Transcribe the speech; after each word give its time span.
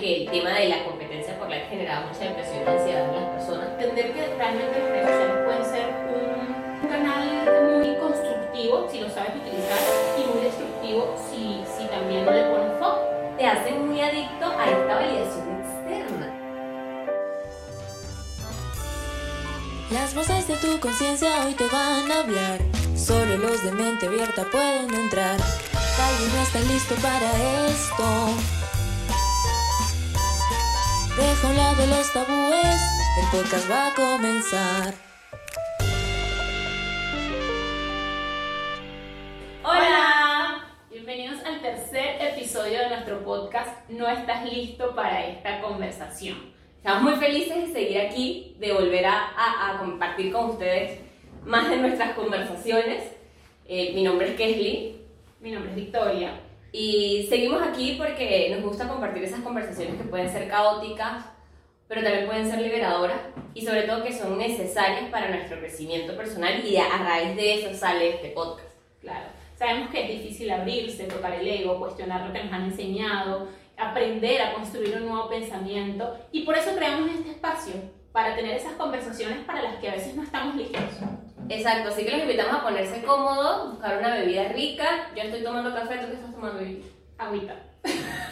que 0.00 0.22
el 0.22 0.30
tema 0.30 0.50
de 0.50 0.68
la 0.68 0.84
competencia 0.84 1.38
por 1.38 1.48
like 1.48 1.66
generaba 1.68 2.06
mucha 2.06 2.24
depresión 2.24 2.62
y 2.64 2.70
ansiedad 2.70 3.08
en 3.08 3.14
las 3.14 3.30
personas. 3.30 3.68
Entender 3.72 4.12
que 4.12 4.34
realmente 4.36 4.78
las 4.78 4.88
redes 4.90 5.08
sociales 5.08 5.36
pueden 5.44 5.64
ser 5.64 5.86
un 6.82 6.88
canal 6.88 7.24
muy 7.78 7.94
constructivo 7.96 8.88
si 8.90 9.00
lo 9.00 9.08
sabes 9.08 9.36
utilizar 9.36 9.78
y 10.18 10.32
muy 10.32 10.44
destructivo 10.44 11.16
si, 11.30 11.62
si 11.76 11.86
también 11.88 12.24
no 12.24 12.32
le 12.32 12.42
pones 12.44 12.78
foco. 12.78 13.00
Te 13.36 13.46
hacen 13.46 13.88
muy 13.88 14.00
adicto 14.00 14.46
a 14.46 14.70
esta 14.70 14.94
validación 14.94 15.60
externa. 15.60 16.34
Las 19.90 20.14
voces 20.14 20.48
de 20.48 20.56
tu 20.56 20.80
conciencia 20.80 21.44
hoy 21.44 21.54
te 21.54 21.66
van 21.66 22.10
a 22.10 22.20
hablar. 22.20 22.60
Solo 22.96 23.36
los 23.36 23.62
de 23.62 23.72
mente 23.72 24.06
abierta 24.06 24.44
pueden 24.50 24.92
entrar. 24.94 25.36
Tal 25.96 26.14
vez 26.32 26.68
listos 26.68 26.98
para 27.00 27.66
esto. 27.68 28.63
Deja 31.16 31.46
a 31.46 31.50
un 31.50 31.56
lado 31.56 31.86
los 31.86 32.12
tabúes, 32.12 32.80
el 33.20 33.26
podcast 33.40 33.70
va 33.70 33.86
a 33.88 33.94
comenzar. 33.94 34.94
Hola, 39.62 40.64
bienvenidos 40.90 41.38
al 41.44 41.60
tercer 41.60 42.16
episodio 42.20 42.78
de 42.80 42.88
nuestro 42.90 43.24
podcast 43.24 43.88
No 43.90 44.08
estás 44.08 44.44
listo 44.52 44.94
para 44.94 45.26
esta 45.26 45.60
conversación. 45.60 46.52
Estamos 46.78 47.02
muy 47.02 47.14
felices 47.14 47.68
de 47.68 47.72
seguir 47.72 48.00
aquí, 48.00 48.56
de 48.58 48.72
volver 48.72 49.06
a, 49.06 49.28
a- 49.36 49.70
a 49.74 49.78
compartir 49.78 50.32
con 50.32 50.50
ustedes 50.50 51.00
más 51.44 51.70
de 51.70 51.76
nuestras 51.76 52.14
conversaciones. 52.14 53.04
Eh, 53.66 53.92
mi 53.94 54.02
nombre 54.02 54.28
es 54.30 54.36
Kesli 54.36 54.96
Mi 55.40 55.50
nombre 55.52 55.70
es 55.70 55.76
Victoria. 55.76 56.32
Y 56.76 57.24
seguimos 57.28 57.62
aquí 57.62 57.94
porque 57.96 58.50
nos 58.52 58.64
gusta 58.64 58.88
compartir 58.88 59.22
esas 59.22 59.42
conversaciones 59.42 59.94
que 59.94 60.08
pueden 60.08 60.28
ser 60.28 60.48
caóticas, 60.48 61.24
pero 61.86 62.02
también 62.02 62.26
pueden 62.26 62.50
ser 62.50 62.60
liberadoras 62.60 63.20
y 63.54 63.64
sobre 63.64 63.82
todo 63.82 64.02
que 64.02 64.12
son 64.12 64.36
necesarias 64.36 65.08
para 65.08 65.28
nuestro 65.28 65.60
crecimiento 65.60 66.16
personal 66.16 66.66
y 66.66 66.76
a, 66.76 66.88
raíz 66.98 67.36
de 67.36 67.60
eso 67.60 67.78
sale 67.78 68.16
este 68.16 68.30
podcast. 68.30 68.74
Claro, 69.00 69.26
sabemos 69.56 69.90
que 69.90 70.02
es 70.02 70.20
difícil 70.20 70.50
abrirse, 70.50 71.04
tocar 71.04 71.34
el 71.34 71.46
ego, 71.46 71.78
cuestionar 71.78 72.26
lo 72.26 72.32
que 72.32 72.42
nos 72.42 72.52
han 72.52 72.64
enseñado, 72.64 73.46
aprender 73.76 74.42
a 74.42 74.54
construir 74.54 74.96
un 74.96 75.06
nuevo 75.06 75.28
pensamiento 75.28 76.18
y 76.32 76.42
por 76.42 76.58
eso 76.58 76.74
creamos 76.74 77.08
este 77.08 77.30
espacio 77.30 77.74
para 78.10 78.34
tener 78.34 78.56
esas 78.56 78.72
conversaciones 78.72 79.44
para 79.44 79.62
las 79.62 79.76
que 79.76 79.90
a 79.90 79.92
veces 79.92 80.16
no 80.16 80.24
estamos 80.24 80.56
listos. 80.56 80.82
Exacto, 81.48 81.90
así 81.90 82.04
que 82.04 82.10
los 82.10 82.20
invitamos 82.20 82.54
a 82.54 82.62
ponerse 82.62 83.02
cómodos, 83.02 83.72
buscar 83.72 83.98
una 83.98 84.14
bebida 84.14 84.48
rica. 84.48 85.10
Yo 85.14 85.22
estoy 85.22 85.42
tomando 85.42 85.74
café, 85.74 85.98
¿tú 85.98 86.06
qué 86.06 86.14
estás 86.14 86.32
tomando, 86.32 86.60
Vicky? 86.60 86.84
Agüita. 87.18 87.54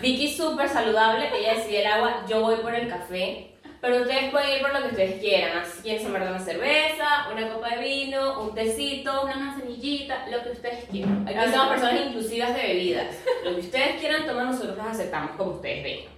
Vicky 0.00 0.32
súper 0.32 0.68
saludable, 0.68 1.30
ella 1.38 1.54
decide 1.54 1.80
el 1.82 1.86
agua, 1.86 2.24
yo 2.28 2.40
voy 2.40 2.56
por 2.56 2.74
el 2.74 2.88
café. 2.88 3.48
Pero 3.82 4.02
ustedes 4.02 4.30
pueden 4.30 4.56
ir 4.56 4.62
por 4.62 4.72
lo 4.72 4.80
que 4.82 4.88
ustedes 4.90 5.20
quieran. 5.20 5.58
Así 5.58 5.82
quieren 5.82 6.04
tomar 6.04 6.22
una 6.22 6.38
cerveza, 6.38 7.26
una 7.32 7.52
copa 7.52 7.70
de 7.70 7.82
vino, 7.82 8.40
un 8.40 8.54
tecito. 8.54 9.24
Una 9.24 9.34
manzanillita, 9.34 10.28
lo 10.28 10.40
que 10.44 10.50
ustedes 10.50 10.84
quieran. 10.84 11.26
Aquí 11.26 11.50
somos 11.50 11.68
personas 11.68 12.00
inclusivas 12.06 12.54
de 12.54 12.62
bebidas. 12.62 13.16
Lo 13.44 13.54
que 13.56 13.60
ustedes 13.60 14.00
quieran 14.00 14.24
tomar, 14.24 14.46
nosotros 14.46 14.76
las 14.76 14.86
aceptamos 14.86 15.32
como 15.32 15.54
ustedes 15.54 15.82
vengan. 15.82 16.11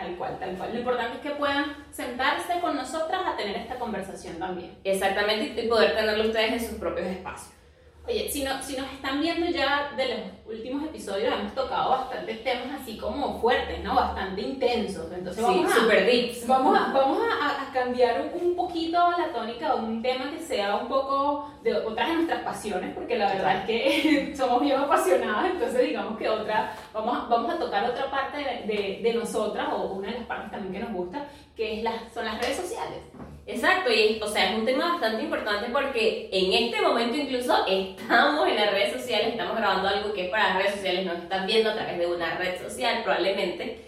Tal 0.00 0.16
cual, 0.16 0.38
tal 0.38 0.56
cual. 0.56 0.72
Lo 0.72 0.78
importante 0.78 1.16
es 1.16 1.22
que 1.22 1.38
puedan 1.38 1.76
sentarse 1.90 2.58
con 2.60 2.74
nosotras 2.74 3.20
a 3.26 3.36
tener 3.36 3.54
esta 3.56 3.78
conversación 3.78 4.38
también. 4.38 4.78
Exactamente, 4.82 5.62
y 5.62 5.68
poder 5.68 5.94
tenerlo 5.94 6.24
ustedes 6.24 6.52
en 6.52 6.60
sus 6.60 6.78
propios 6.78 7.06
espacios. 7.06 7.59
Oye, 8.10 8.28
si, 8.28 8.42
no, 8.42 8.60
si 8.60 8.76
nos 8.76 8.90
están 8.92 9.20
viendo 9.20 9.46
ya 9.46 9.92
de 9.96 10.08
los 10.08 10.56
últimos 10.58 10.84
episodios, 10.84 11.32
hemos 11.32 11.54
tocado 11.54 11.90
bastantes 11.90 12.42
temas 12.42 12.80
así 12.82 12.96
como 12.98 13.40
fuertes, 13.40 13.84
¿no? 13.84 13.94
Bastante 13.94 14.40
intensos. 14.40 15.06
Entonces 15.12 15.44
Sí, 15.46 15.50
vamos 15.58 15.72
a... 15.72 15.76
super 15.76 16.06
deeps. 16.06 16.46
Vamos 16.48 16.76
a, 16.76 16.92
vamos 16.92 17.18
a, 17.22 17.62
a 17.68 17.72
cambiar 17.72 18.32
un, 18.34 18.48
un 18.48 18.56
poquito 18.56 18.98
la 19.12 19.32
tónica, 19.32 19.76
un 19.76 20.02
tema 20.02 20.28
que 20.32 20.40
sea 20.40 20.74
un 20.76 20.88
poco 20.88 21.52
de 21.62 21.72
otras 21.76 22.08
de 22.08 22.14
nuestras 22.16 22.42
pasiones, 22.42 22.94
porque 22.94 23.16
la 23.16 23.32
verdad 23.32 23.58
es 23.58 23.66
que 23.66 24.34
somos 24.36 24.60
bien 24.60 24.80
apasionadas, 24.80 25.52
entonces 25.52 25.80
digamos 25.88 26.18
que 26.18 26.28
otra, 26.28 26.74
vamos 26.92 27.16
a, 27.16 27.20
vamos 27.28 27.54
a 27.54 27.58
tocar 27.58 27.88
otra 27.88 28.10
parte 28.10 28.38
de, 28.38 28.74
de, 28.74 29.00
de 29.02 29.14
nosotras, 29.14 29.68
o 29.72 29.92
una 29.92 30.08
de 30.08 30.18
las 30.18 30.26
partes 30.26 30.50
también 30.50 30.72
que 30.72 30.80
nos 30.80 30.92
gusta, 30.92 31.26
que 31.54 31.78
es 31.78 31.82
las, 31.84 32.12
son 32.12 32.24
las 32.24 32.40
redes 32.40 32.56
sociales. 32.56 32.98
Exacto, 33.52 33.92
y 33.92 34.20
o 34.22 34.28
sea, 34.28 34.52
es 34.52 34.58
un 34.58 34.64
tema 34.64 34.92
bastante 34.92 35.22
importante 35.22 35.70
porque 35.72 36.28
en 36.32 36.52
este 36.52 36.80
momento 36.80 37.16
incluso 37.16 37.66
estamos 37.66 38.48
en 38.48 38.56
las 38.56 38.70
redes 38.70 38.92
sociales, 38.92 39.28
estamos 39.28 39.56
grabando 39.56 39.88
algo 39.88 40.12
que 40.12 40.26
es 40.26 40.30
para 40.30 40.50
las 40.50 40.58
redes 40.58 40.74
sociales, 40.76 41.06
nos 41.06 41.18
están 41.18 41.46
viendo 41.46 41.70
a 41.70 41.74
través 41.74 41.98
de 41.98 42.06
una 42.06 42.36
red 42.36 42.62
social 42.62 43.02
probablemente, 43.02 43.84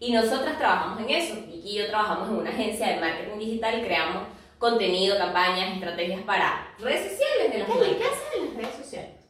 y 0.00 0.12
nosotras 0.12 0.58
trabajamos 0.58 1.00
en 1.00 1.10
eso. 1.10 1.34
Vicky 1.46 1.70
y 1.70 1.74
yo 1.78 1.86
trabajamos 1.86 2.28
en 2.28 2.34
una 2.36 2.50
agencia 2.50 2.88
de 2.88 3.00
marketing 3.00 3.38
digital 3.38 3.82
creamos 3.84 4.22
contenido, 4.58 5.16
campañas, 5.18 5.74
estrategias 5.74 6.22
para 6.22 6.74
redes 6.78 7.12
sociales 7.12 7.52
de 7.52 7.58
las 7.58 7.68
¿qué 7.68 7.74
marcas. 7.74 8.06
haces 8.12 8.38
en 8.38 8.46
las 8.46 8.56
redes 8.56 8.76
sociales? 8.76 9.20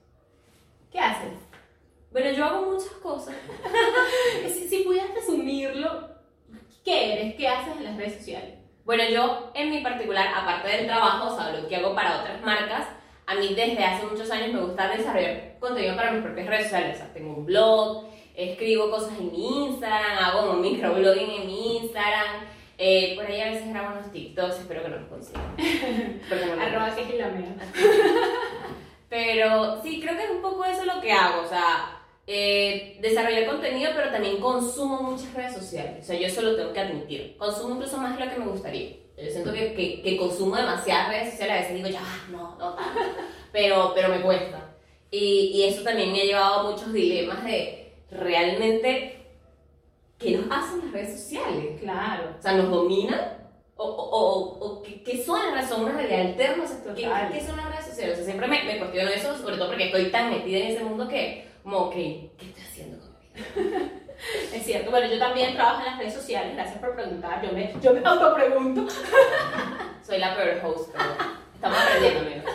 ¿Qué 0.90 0.98
haces? 0.98 1.32
Bueno, 2.10 2.30
yo 2.32 2.44
hago 2.44 2.72
muchas 2.72 2.92
cosas. 3.02 3.34
Si, 4.52 4.68
si 4.68 4.78
pudieras 4.82 5.14
resumirlo, 5.14 6.08
¿qué 6.84 7.12
eres? 7.12 7.34
¿Qué 7.36 7.48
haces 7.48 7.76
en 7.76 7.84
las 7.84 7.96
redes 7.96 8.16
sociales? 8.16 8.61
Bueno, 8.84 9.04
yo 9.08 9.52
en 9.54 9.70
mi 9.70 9.80
particular, 9.80 10.28
aparte 10.34 10.68
del 10.68 10.86
trabajo, 10.86 11.32
o 11.32 11.36
sea, 11.36 11.52
lo 11.52 11.68
que 11.68 11.76
hago 11.76 11.94
para 11.94 12.20
otras 12.20 12.42
marcas, 12.42 12.88
a 13.26 13.34
mí 13.36 13.54
desde 13.54 13.84
hace 13.84 14.06
muchos 14.06 14.30
años 14.30 14.52
me 14.52 14.60
gusta 14.60 14.88
desarrollar 14.88 15.56
contenido 15.60 15.94
para 15.94 16.12
mis 16.12 16.22
propias 16.22 16.48
redes 16.48 16.64
sociales. 16.64 16.96
O 16.96 16.98
sea, 16.98 17.12
tengo 17.14 17.34
un 17.34 17.46
blog, 17.46 18.04
escribo 18.34 18.90
cosas 18.90 19.16
en 19.18 19.30
mi 19.30 19.66
Instagram, 19.66 20.18
hago 20.18 20.50
un 20.52 20.60
microblogging 20.60 21.30
en 21.30 21.46
mi 21.46 21.76
Instagram. 21.78 22.46
eh, 22.78 23.14
por 23.14 23.26
ahí 23.26 23.40
a 23.40 23.50
veces 23.50 23.68
grabo 23.68 23.92
unos 23.96 24.10
TikToks, 24.10 24.58
espero 24.58 24.82
que 24.82 24.88
no 24.88 24.96
los 24.96 25.08
consigan. 25.08 25.54
No 26.28 26.62
Arroba 26.62 26.94
que 26.94 27.02
es 27.02 27.14
la. 27.14 27.30
Pero 29.08 29.82
sí, 29.82 30.00
creo 30.00 30.16
que 30.16 30.24
es 30.24 30.30
un 30.30 30.42
poco 30.42 30.64
eso 30.64 30.84
lo 30.84 31.00
que 31.00 31.12
hago, 31.12 31.42
o 31.42 31.46
sea, 31.48 32.01
eh, 32.26 32.98
desarrollar 33.00 33.46
contenido, 33.46 33.90
pero 33.94 34.10
también 34.10 34.38
consumo 34.38 35.02
muchas 35.02 35.32
redes 35.34 35.54
sociales. 35.54 36.04
O 36.04 36.06
sea, 36.06 36.18
yo 36.18 36.26
eso 36.26 36.42
lo 36.42 36.56
tengo 36.56 36.72
que 36.72 36.80
admitir. 36.80 37.36
Consumo 37.36 37.74
incluso 37.74 37.96
más 37.98 38.16
de 38.16 38.24
lo 38.24 38.30
que 38.30 38.38
me 38.38 38.46
gustaría. 38.46 38.90
Yo 39.16 39.30
siento 39.30 39.52
que, 39.52 39.74
que, 39.74 40.02
que 40.02 40.16
consumo 40.16 40.56
demasiadas 40.56 41.08
redes 41.08 41.30
sociales, 41.30 41.56
a 41.56 41.60
veces 41.60 41.74
digo, 41.76 41.88
ya, 41.88 42.02
no, 42.30 42.56
no 42.58 42.74
tanto, 42.74 43.00
pero, 43.52 43.92
pero 43.94 44.08
me 44.08 44.20
cuesta. 44.20 44.74
Y, 45.10 45.52
y 45.54 45.64
eso 45.64 45.82
también 45.82 46.12
me 46.12 46.22
ha 46.22 46.24
llevado 46.24 46.60
a 46.60 46.70
muchos 46.70 46.92
dilemas 46.92 47.44
de 47.44 47.92
realmente, 48.10 49.26
¿qué 50.18 50.38
nos 50.38 50.46
hacen 50.50 50.80
las 50.84 50.92
redes 50.92 51.20
sociales? 51.20 51.80
Claro. 51.80 52.34
O 52.38 52.42
sea, 52.42 52.52
¿nos 52.54 52.70
dominan? 52.70 53.42
¿O, 53.76 53.84
o, 53.84 54.18
o, 54.18 54.66
o 54.66 54.82
qué, 54.82 55.22
son 55.22 55.38
las 55.38 55.54
redes? 55.54 55.68
¿Son 55.68 55.84
una 55.84 55.92
realidad 55.92 56.20
alterna? 56.20 56.64
¿qué, 56.96 57.08
qué 57.32 57.44
son 57.44 57.56
las 57.56 57.70
redes 57.70 57.86
sociales? 57.86 58.14
O 58.14 58.16
sea, 58.16 58.24
siempre 58.24 58.46
me, 58.46 58.62
me 58.64 58.78
cuestiono 58.78 59.10
eso, 59.10 59.36
sobre 59.36 59.56
todo 59.56 59.68
porque 59.68 59.86
estoy 59.86 60.10
tan 60.10 60.30
metida 60.30 60.58
en 60.58 60.66
ese 60.68 60.84
mundo 60.84 61.06
que, 61.08 61.51
como, 61.62 61.78
ok, 61.78 61.94
¿qué 61.94 62.30
estoy 62.40 62.62
haciendo 62.62 62.98
con 62.98 63.10
mi 63.18 63.62
vida? 63.62 63.88
Es 64.54 64.64
cierto. 64.64 64.90
Bueno, 64.90 65.08
yo 65.08 65.18
también 65.18 65.54
trabajo 65.54 65.80
en 65.80 65.86
las 65.86 65.98
redes 65.98 66.14
sociales. 66.14 66.54
Gracias 66.54 66.78
por 66.78 66.94
preguntar. 66.94 67.42
Yo 67.42 67.52
me, 67.52 67.74
yo 67.82 67.92
me 67.92 68.00
autopregunto. 68.04 68.86
Soy 70.06 70.18
la 70.18 70.36
peor 70.36 70.60
host, 70.64 70.90
pero 70.92 71.04
estamos 71.54 71.78
aprendiendo, 71.78 72.20
amigos. 72.20 72.44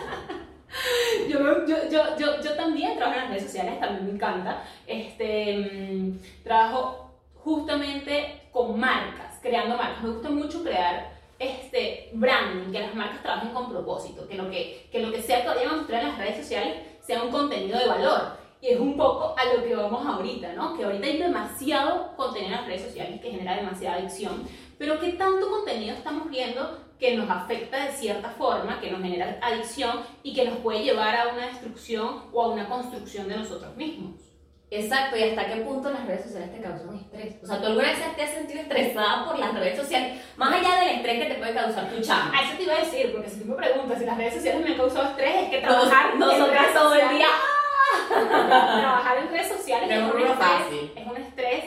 Yo, 1.28 1.66
yo, 1.66 1.76
yo, 1.90 2.16
yo, 2.16 2.40
yo 2.40 2.52
también 2.54 2.96
trabajo 2.96 3.18
en 3.18 3.24
las 3.24 3.30
redes 3.30 3.44
sociales. 3.44 3.80
También 3.80 4.06
me 4.06 4.12
encanta. 4.12 4.62
Este, 4.86 5.58
mm, 5.58 6.18
trabajo 6.42 7.10
justamente 7.34 8.48
con 8.52 8.78
marcas, 8.78 9.38
creando 9.42 9.76
marcas. 9.76 10.02
Me 10.02 10.10
gusta 10.10 10.30
mucho 10.30 10.62
crear 10.62 11.10
este 11.38 12.10
branding, 12.14 12.72
que 12.72 12.80
las 12.80 12.94
marcas 12.94 13.22
trabajen 13.22 13.50
con 13.50 13.70
propósito, 13.70 14.26
que 14.26 14.36
lo 14.36 14.50
que, 14.50 14.88
que 14.90 15.00
lo 15.00 15.12
que 15.12 15.22
sea 15.22 15.42
que 15.42 15.48
vayan 15.48 15.68
a 15.68 15.76
mostrar 15.76 16.02
en 16.02 16.08
las 16.08 16.18
redes 16.18 16.36
sociales 16.36 16.78
sea 17.00 17.22
un 17.22 17.30
contenido 17.30 17.78
de 17.78 17.86
valor. 17.86 18.38
Y 18.60 18.68
es 18.68 18.80
un 18.80 18.96
poco 18.96 19.34
a 19.38 19.44
lo 19.54 19.62
que 19.62 19.74
vamos 19.74 20.04
ahorita, 20.04 20.52
¿no? 20.54 20.76
Que 20.76 20.84
ahorita 20.84 21.06
hay 21.06 21.18
demasiado 21.18 22.16
contenido 22.16 22.52
en 22.52 22.60
las 22.60 22.66
redes 22.66 22.82
sociales 22.82 23.20
que 23.20 23.30
genera 23.30 23.56
demasiada 23.56 23.96
adicción, 23.96 24.48
pero 24.78 24.98
¿qué 24.98 25.12
tanto 25.12 25.48
contenido 25.48 25.94
estamos 25.94 26.28
viendo 26.28 26.86
que 26.98 27.16
nos 27.16 27.30
afecta 27.30 27.84
de 27.84 27.92
cierta 27.92 28.30
forma, 28.30 28.80
que 28.80 28.90
nos 28.90 29.00
genera 29.00 29.38
adicción 29.42 30.00
y 30.22 30.34
que 30.34 30.44
nos 30.44 30.58
puede 30.58 30.82
llevar 30.82 31.14
a 31.14 31.28
una 31.28 31.46
destrucción 31.46 32.24
o 32.32 32.42
a 32.42 32.48
una 32.48 32.68
construcción 32.68 33.28
de 33.28 33.36
nosotros 33.36 33.76
mismos? 33.76 34.28
Exacto, 34.70 35.16
y 35.16 35.22
hasta 35.22 35.46
qué 35.46 35.62
punto 35.62 35.90
las 35.90 36.06
redes 36.06 36.24
sociales 36.24 36.52
te 36.52 36.60
causan 36.60 36.94
estrés. 36.94 37.36
O 37.42 37.46
sea, 37.46 37.58
¿tú 37.58 37.66
alguna 37.66 37.88
vez 37.88 38.16
te 38.16 38.22
has 38.22 38.30
sentido 38.30 38.60
estresada 38.60 39.24
por 39.24 39.38
las 39.38 39.54
redes 39.54 39.78
sociales? 39.78 40.22
Más 40.36 40.52
allá 40.52 40.80
del 40.80 40.96
estrés 40.96 41.22
que 41.22 41.34
te 41.34 41.38
puede 41.38 41.54
causar 41.54 41.88
tu 41.90 42.00
chamba. 42.02 42.36
A 42.36 42.42
eso 42.42 42.56
te 42.56 42.64
iba 42.64 42.74
a 42.74 42.80
decir, 42.80 43.12
porque 43.12 43.30
si 43.30 43.40
tú 43.40 43.46
me 43.46 43.54
preguntas 43.54 43.98
si 43.98 44.04
las 44.04 44.18
redes 44.18 44.34
sociales 44.34 44.62
me 44.62 44.72
han 44.72 44.76
causado 44.76 45.08
estrés, 45.08 45.44
es 45.44 45.50
que 45.50 45.60
trabajar 45.60 46.12
en 46.12 46.18
Nosotras 46.18 46.74
todo 46.74 46.94
el 46.94 47.08
día. 47.16 47.28
Trabajar 48.08 49.18
en 49.18 49.28
redes 49.30 49.48
sociales 49.48 49.90
es 49.90 49.96
es 49.96 50.02
un, 50.02 50.20
estrés, 50.20 50.38
fácil. 50.38 50.92
es 50.96 51.06
un 51.06 51.16
estrés 51.16 51.64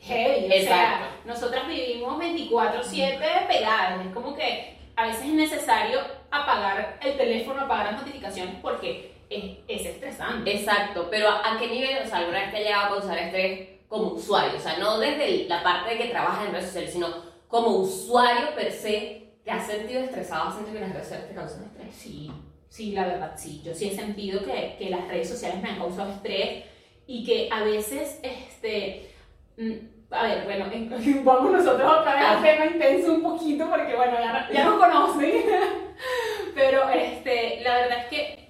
heavy. 0.00 0.46
O 0.46 0.66
sea, 0.66 1.10
nosotras 1.24 1.68
vivimos 1.68 2.22
24-7 2.22 3.46
pegadas. 3.48 4.06
Es 4.06 4.12
como 4.14 4.34
que 4.34 4.76
a 4.96 5.06
veces 5.06 5.24
es 5.24 5.32
necesario 5.32 6.00
apagar 6.30 6.98
el 7.02 7.16
teléfono, 7.16 7.62
apagar 7.62 7.92
las 7.92 8.02
notificaciones 8.02 8.56
porque 8.62 9.14
es, 9.28 9.58
es 9.68 9.86
estresante. 9.86 10.56
Exacto, 10.56 11.08
pero 11.10 11.28
¿a, 11.28 11.54
a 11.54 11.58
qué 11.58 11.68
nivel? 11.68 12.02
O 12.04 12.06
sea, 12.06 12.18
¿alguna 12.18 12.40
vez 12.40 12.50
te 12.50 12.56
ha 12.58 12.60
llegado 12.60 12.86
a 12.86 13.00
causar 13.00 13.18
estrés 13.18 13.80
como 13.90 14.12
usuario, 14.12 14.56
o 14.56 14.60
sea, 14.60 14.78
no 14.78 15.00
desde 15.00 15.48
la 15.48 15.64
parte 15.64 15.90
de 15.90 15.98
que 15.98 16.08
trabajas 16.10 16.46
en 16.46 16.52
redes 16.52 16.66
sociales, 16.66 16.92
sino 16.92 17.08
como 17.48 17.70
usuario 17.78 18.54
per 18.54 18.70
se, 18.70 19.34
¿te 19.42 19.50
has 19.50 19.66
sentido 19.66 20.00
estresado? 20.04 20.48
¿Has 20.48 20.54
sentido 20.54 20.74
que 20.74 20.80
las 20.82 20.92
redes 20.92 21.08
sociales 21.08 21.28
te 21.28 21.34
causan 21.34 21.64
estrés? 21.64 21.92
Sí, 21.92 22.30
sí, 22.70 22.92
la 22.92 23.06
verdad, 23.06 23.32
sí. 23.36 23.60
Yo 23.62 23.74
sí 23.74 23.88
he 23.88 23.94
sentido 23.94 24.42
que, 24.42 24.76
que 24.78 24.88
las 24.88 25.06
redes 25.08 25.28
sociales 25.28 25.62
me 25.62 25.68
han 25.70 25.76
causado 25.78 26.10
estrés 26.12 26.64
y 27.06 27.24
que 27.24 27.48
a 27.52 27.62
veces, 27.64 28.18
este, 28.22 29.10
mm, 29.58 29.72
a 30.12 30.22
ver, 30.22 30.44
bueno, 30.44 30.64
en- 30.72 31.24
vamos 31.24 31.52
nosotros 31.52 31.92
otra 32.00 32.14
vez 32.14 32.24
al 32.24 32.42
tema 32.42 32.66
intenso 32.66 33.12
un 33.12 33.22
poquito 33.22 33.68
porque, 33.68 33.94
bueno, 33.94 34.14
ya, 34.18 34.48
ya 34.52 34.64
nos 34.64 34.78
conocen. 34.78 35.30
Pero, 36.54 36.88
este, 36.90 37.60
la 37.62 37.74
verdad 37.76 37.98
es 38.00 38.06
que 38.06 38.40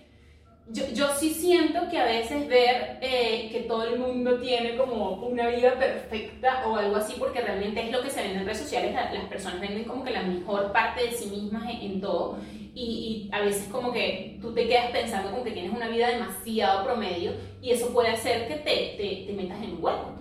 yo, 0.73 0.85
yo 0.95 1.09
sí 1.19 1.31
siento 1.35 1.89
que 1.91 1.99
a 1.99 2.05
veces 2.05 2.47
ver 2.47 2.99
eh, 3.01 3.49
que 3.51 3.61
todo 3.63 3.85
el 3.85 3.99
mundo 3.99 4.39
tiene 4.39 4.77
como 4.77 5.15
una 5.27 5.49
vida 5.49 5.75
perfecta 5.75 6.65
o 6.69 6.77
algo 6.77 6.97
así, 6.97 7.15
porque 7.19 7.41
realmente 7.41 7.81
es 7.83 7.91
lo 7.91 8.01
que 8.03 8.11
se 8.11 8.23
vende 8.23 8.39
en 8.39 8.45
redes 8.47 8.61
sociales, 8.61 8.95
la- 8.95 9.13
las 9.13 9.25
personas 9.25 9.61
venden 9.61 9.85
como 9.85 10.05
que 10.05 10.13
la 10.13 10.23
mejor 10.23 10.71
parte 10.73 11.05
de 11.07 11.13
sí 11.13 11.27
mismas 11.27 11.65
en, 11.71 11.81
en 11.81 12.01
todo 12.01 12.39
y, 12.75 13.29
y 13.31 13.35
a 13.35 13.41
veces 13.41 13.69
como 13.71 13.93
que 13.93 14.39
tú 14.41 14.53
te 14.55 14.67
quedas 14.69 14.91
pensando 14.91 15.31
como 15.31 15.45
que 15.45 15.51
tienes 15.53 15.73
una 15.75 15.89
vida 15.89 16.09
demasiado 16.09 16.85
promedio 16.85 17.33
y 17.61 17.71
eso 17.71 17.93
puede 17.93 18.09
hacer 18.11 18.47
que 18.49 18.55
te, 18.57 18.95
te, 18.97 19.25
te 19.27 19.33
metas 19.33 19.63
en 19.63 19.73
un 19.77 19.85
hueco, 19.85 20.15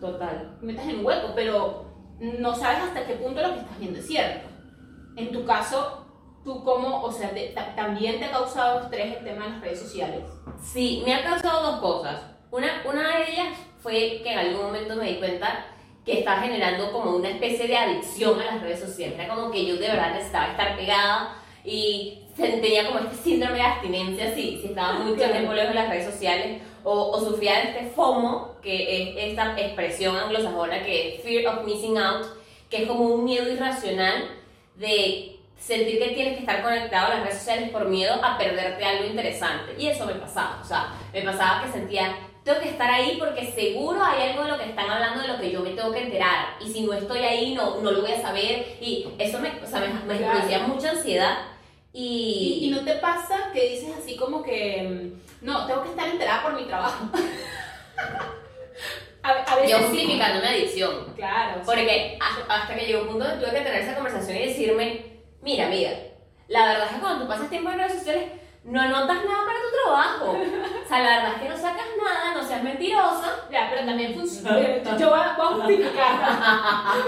Total. 0.00 0.56
te 0.60 0.66
metas 0.66 0.86
en 0.88 0.98
un 1.00 1.06
hueco, 1.06 1.32
pero 1.34 1.86
no 2.20 2.54
sabes 2.54 2.78
hasta 2.84 3.06
qué 3.06 3.14
punto 3.14 3.40
lo 3.40 3.54
que 3.54 3.60
estás 3.60 3.78
viendo 3.78 3.98
es 3.98 4.06
cierto. 4.06 4.48
En 5.16 5.32
tu 5.32 5.44
caso, 5.44 6.06
tú 6.44 6.62
cómo, 6.64 7.02
o 7.02 7.10
sea, 7.10 7.30
te- 7.30 7.48
ta- 7.48 7.74
también 7.74 8.18
te 8.18 8.26
ha 8.26 8.30
causado 8.30 8.80
estrés 8.80 9.16
el 9.16 9.24
tema 9.24 9.44
de 9.46 9.50
las 9.52 9.60
redes 9.62 9.80
sociales. 9.80 10.20
Sí, 10.62 11.02
me 11.04 11.14
ha 11.14 11.22
causado 11.22 11.72
dos 11.72 11.80
cosas. 11.80 12.20
Una, 12.50 12.82
una 12.88 13.18
de 13.18 13.32
ellas 13.32 13.48
fue 13.78 14.20
que 14.22 14.32
en 14.32 14.38
algún 14.38 14.62
momento 14.66 14.94
me 14.96 15.06
di 15.12 15.16
cuenta 15.16 15.66
que 16.04 16.20
estaba 16.20 16.42
generando 16.42 16.92
como 16.92 17.16
una 17.16 17.30
especie 17.30 17.66
de 17.66 17.76
adicción 17.76 18.40
a 18.40 18.44
las 18.44 18.62
redes 18.62 18.80
sociales. 18.80 19.18
Era 19.18 19.34
como 19.34 19.50
que 19.50 19.66
yo 19.66 19.74
de 19.76 19.88
verdad 19.88 20.12
necesitaba 20.12 20.52
estar 20.52 20.76
pegada 20.76 21.42
y 21.66 22.22
tenía 22.36 22.86
como 22.86 23.00
este 23.00 23.16
síndrome 23.16 23.56
de 23.56 23.62
abstinencia 23.62 24.34
si, 24.34 24.58
si 24.60 24.68
estaba 24.68 25.00
mucho 25.00 25.22
tiempo 25.30 25.52
lejos 25.52 25.70
de 25.70 25.74
las 25.74 25.88
redes 25.88 26.06
sociales 26.06 26.62
o, 26.84 27.10
o 27.10 27.20
sufría 27.20 27.54
de 27.54 27.62
este 27.70 27.90
FOMO, 27.94 28.56
que 28.62 29.18
es 29.18 29.30
esta 29.30 29.58
expresión 29.58 30.16
anglosajona 30.16 30.82
que 30.84 31.16
es 31.16 31.22
Fear 31.22 31.46
of 31.46 31.64
Missing 31.64 31.98
Out, 31.98 32.26
que 32.70 32.82
es 32.82 32.88
como 32.88 33.04
un 33.04 33.24
miedo 33.24 33.50
irracional 33.50 34.30
de 34.76 35.36
sentir 35.58 35.98
que 35.98 36.08
tienes 36.08 36.34
que 36.34 36.40
estar 36.40 36.62
conectado 36.62 37.06
a 37.06 37.14
las 37.16 37.22
redes 37.22 37.38
sociales 37.38 37.70
por 37.70 37.86
miedo 37.86 38.14
a 38.22 38.36
perderte 38.38 38.84
algo 38.84 39.06
interesante. 39.06 39.74
Y 39.78 39.88
eso 39.88 40.06
me 40.06 40.14
pasaba, 40.14 40.60
o 40.62 40.64
sea, 40.64 40.92
me 41.12 41.22
pasaba 41.22 41.64
que 41.64 41.72
sentía, 41.72 42.14
tengo 42.44 42.60
que 42.60 42.68
estar 42.68 42.90
ahí 42.90 43.16
porque 43.18 43.50
seguro 43.52 44.04
hay 44.04 44.30
algo 44.30 44.44
de 44.44 44.50
lo 44.50 44.58
que 44.58 44.66
están 44.66 44.88
hablando 44.90 45.22
de 45.22 45.28
lo 45.28 45.40
que 45.40 45.50
yo 45.50 45.60
me 45.60 45.70
tengo 45.70 45.92
que 45.92 46.02
enterar. 46.02 46.56
Y 46.60 46.70
si 46.70 46.82
no 46.82 46.92
estoy 46.92 47.20
ahí, 47.20 47.54
no, 47.54 47.80
no 47.80 47.90
lo 47.90 48.02
voy 48.02 48.12
a 48.12 48.22
saber. 48.22 48.76
Y 48.80 49.08
eso 49.18 49.40
me, 49.40 49.50
o 49.62 49.66
sea, 49.66 49.80
me, 49.80 49.88
me 50.14 50.24
producía 50.24 50.60
mucha 50.60 50.90
ansiedad. 50.90 51.38
Y, 51.98 52.58
y 52.60 52.68
no 52.68 52.84
te 52.84 52.96
pasa 52.96 53.48
que 53.54 53.70
dices 53.70 53.94
así 53.98 54.16
como 54.16 54.42
que, 54.42 54.82
mm, 54.82 55.46
no, 55.46 55.66
tengo 55.66 55.82
que 55.82 55.88
estar 55.88 56.06
enterada 56.06 56.42
por 56.42 56.52
mi 56.52 56.66
trabajo. 56.66 57.06
a, 59.22 59.30
a 59.30 59.56
veces 59.56 59.70
yo 59.70 59.78
justificando 59.78 60.42
mi 60.42 60.46
adicción. 60.46 61.14
Claro. 61.16 61.62
Porque 61.64 62.18
hasta, 62.20 62.54
hasta 62.54 62.74
que 62.74 62.84
llegó 62.84 63.04
un 63.04 63.12
punto 63.12 63.24
tuve 63.38 63.50
que 63.50 63.62
tener 63.62 63.80
esa 63.80 63.94
conversación 63.94 64.36
y 64.36 64.46
decirme, 64.46 65.06
mira, 65.40 65.68
amiga, 65.68 65.92
la 66.48 66.66
verdad 66.66 66.86
es 66.86 66.92
que 66.96 67.00
cuando 67.00 67.22
tú 67.22 67.28
pasas 67.30 67.48
tiempo 67.48 67.70
en 67.70 67.78
redes 67.78 67.94
sociales, 67.94 68.30
no 68.64 68.78
anotas 68.78 69.24
nada 69.24 69.46
para 69.46 69.58
tu 69.58 69.68
trabajo. 69.82 70.36
O 70.84 70.86
sea, 70.86 71.00
la 71.00 71.16
verdad 71.16 71.32
es 71.36 71.42
que 71.42 71.48
no 71.48 71.56
sacas 71.56 71.86
nada, 71.96 72.34
no 72.34 72.42
seas 72.46 72.62
mentirosa. 72.62 73.48
Ya, 73.50 73.70
pero 73.70 73.86
también 73.86 74.14
funciona. 74.14 74.82
Yo 74.98 75.08
voy 75.08 75.18
a, 75.18 75.34
voy 75.38 75.46
a 75.46 75.48
justificar. 75.48 76.12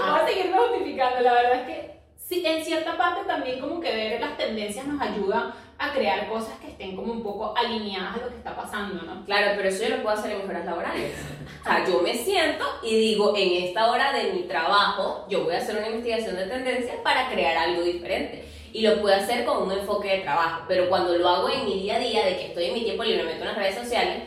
voy 0.09 0.19
a 0.19 0.27
seguirme 0.27 0.57
justificando. 0.57 1.21
La 1.21 1.33
verdad 1.33 1.59
es 1.59 1.67
que 1.67 1.98
sí, 2.29 2.43
en 2.45 2.63
cierta 2.63 2.95
parte 2.95 3.25
también 3.25 3.59
como 3.59 3.81
que 3.81 3.91
ver 3.91 4.21
las 4.21 4.37
tendencias 4.37 4.85
nos 4.85 5.01
ayuda 5.01 5.55
a 5.79 5.93
crear 5.93 6.29
cosas 6.29 6.59
que 6.59 6.67
estén 6.67 6.95
como 6.95 7.11
un 7.11 7.23
poco 7.23 7.57
alineadas 7.57 8.15
a 8.15 8.17
lo 8.17 8.29
que 8.29 8.35
está 8.35 8.55
pasando, 8.55 9.01
¿no? 9.01 9.25
Claro, 9.25 9.53
pero 9.55 9.69
eso 9.69 9.83
yo 9.83 9.95
lo 9.95 10.03
puedo 10.03 10.15
hacer 10.15 10.31
en 10.31 10.47
horas 10.47 10.65
laborales. 10.65 11.15
O 11.61 11.63
sea, 11.63 11.85
yo 11.87 12.01
me 12.01 12.13
siento 12.13 12.65
y 12.83 12.95
digo, 12.95 13.33
en 13.35 13.63
esta 13.63 13.89
hora 13.89 14.13
de 14.13 14.33
mi 14.33 14.43
trabajo, 14.43 15.25
yo 15.29 15.43
voy 15.45 15.55
a 15.55 15.57
hacer 15.57 15.77
una 15.77 15.87
investigación 15.87 16.35
de 16.35 16.45
tendencias 16.45 16.97
para 17.03 17.29
crear 17.29 17.57
algo 17.57 17.81
diferente. 17.81 18.45
Y 18.71 18.81
lo 18.81 19.01
puedo 19.01 19.15
hacer 19.15 19.45
con 19.45 19.63
un 19.63 19.71
enfoque 19.71 20.09
de 20.09 20.19
trabajo. 20.19 20.65
Pero 20.67 20.89
cuando 20.89 21.17
lo 21.17 21.27
hago 21.27 21.49
en 21.49 21.65
mi 21.65 21.81
día 21.81 21.95
a 21.95 21.99
día, 21.99 22.25
de 22.25 22.37
que 22.37 22.45
estoy 22.47 22.65
en 22.65 22.73
mi 22.75 22.83
tiempo 22.83 23.03
libre, 23.03 23.23
me 23.23 23.33
meto 23.33 23.41
en 23.41 23.47
las 23.47 23.57
redes 23.57 23.75
sociales, 23.75 24.23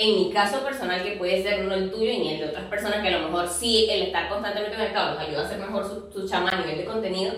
en 0.00 0.16
mi 0.16 0.32
caso 0.32 0.64
personal, 0.64 1.02
que 1.02 1.12
puede 1.12 1.42
ser 1.42 1.62
no 1.62 1.74
el 1.74 1.90
tuyo 1.90 2.10
y 2.10 2.18
ni 2.18 2.32
el 2.32 2.40
de 2.40 2.46
otras 2.46 2.64
personas, 2.64 3.02
que 3.02 3.08
a 3.08 3.18
lo 3.18 3.28
mejor 3.28 3.46
sí 3.46 3.86
el 3.90 4.04
estar 4.04 4.30
constantemente 4.30 4.74
conectado 4.74 5.14
nos 5.14 5.20
ayuda 5.20 5.42
a 5.42 5.44
hacer 5.44 5.58
mejor 5.58 5.84
su, 5.86 6.10
su 6.10 6.26
chama 6.26 6.48
a 6.48 6.56
nivel 6.56 6.78
de 6.78 6.84
contenido, 6.86 7.34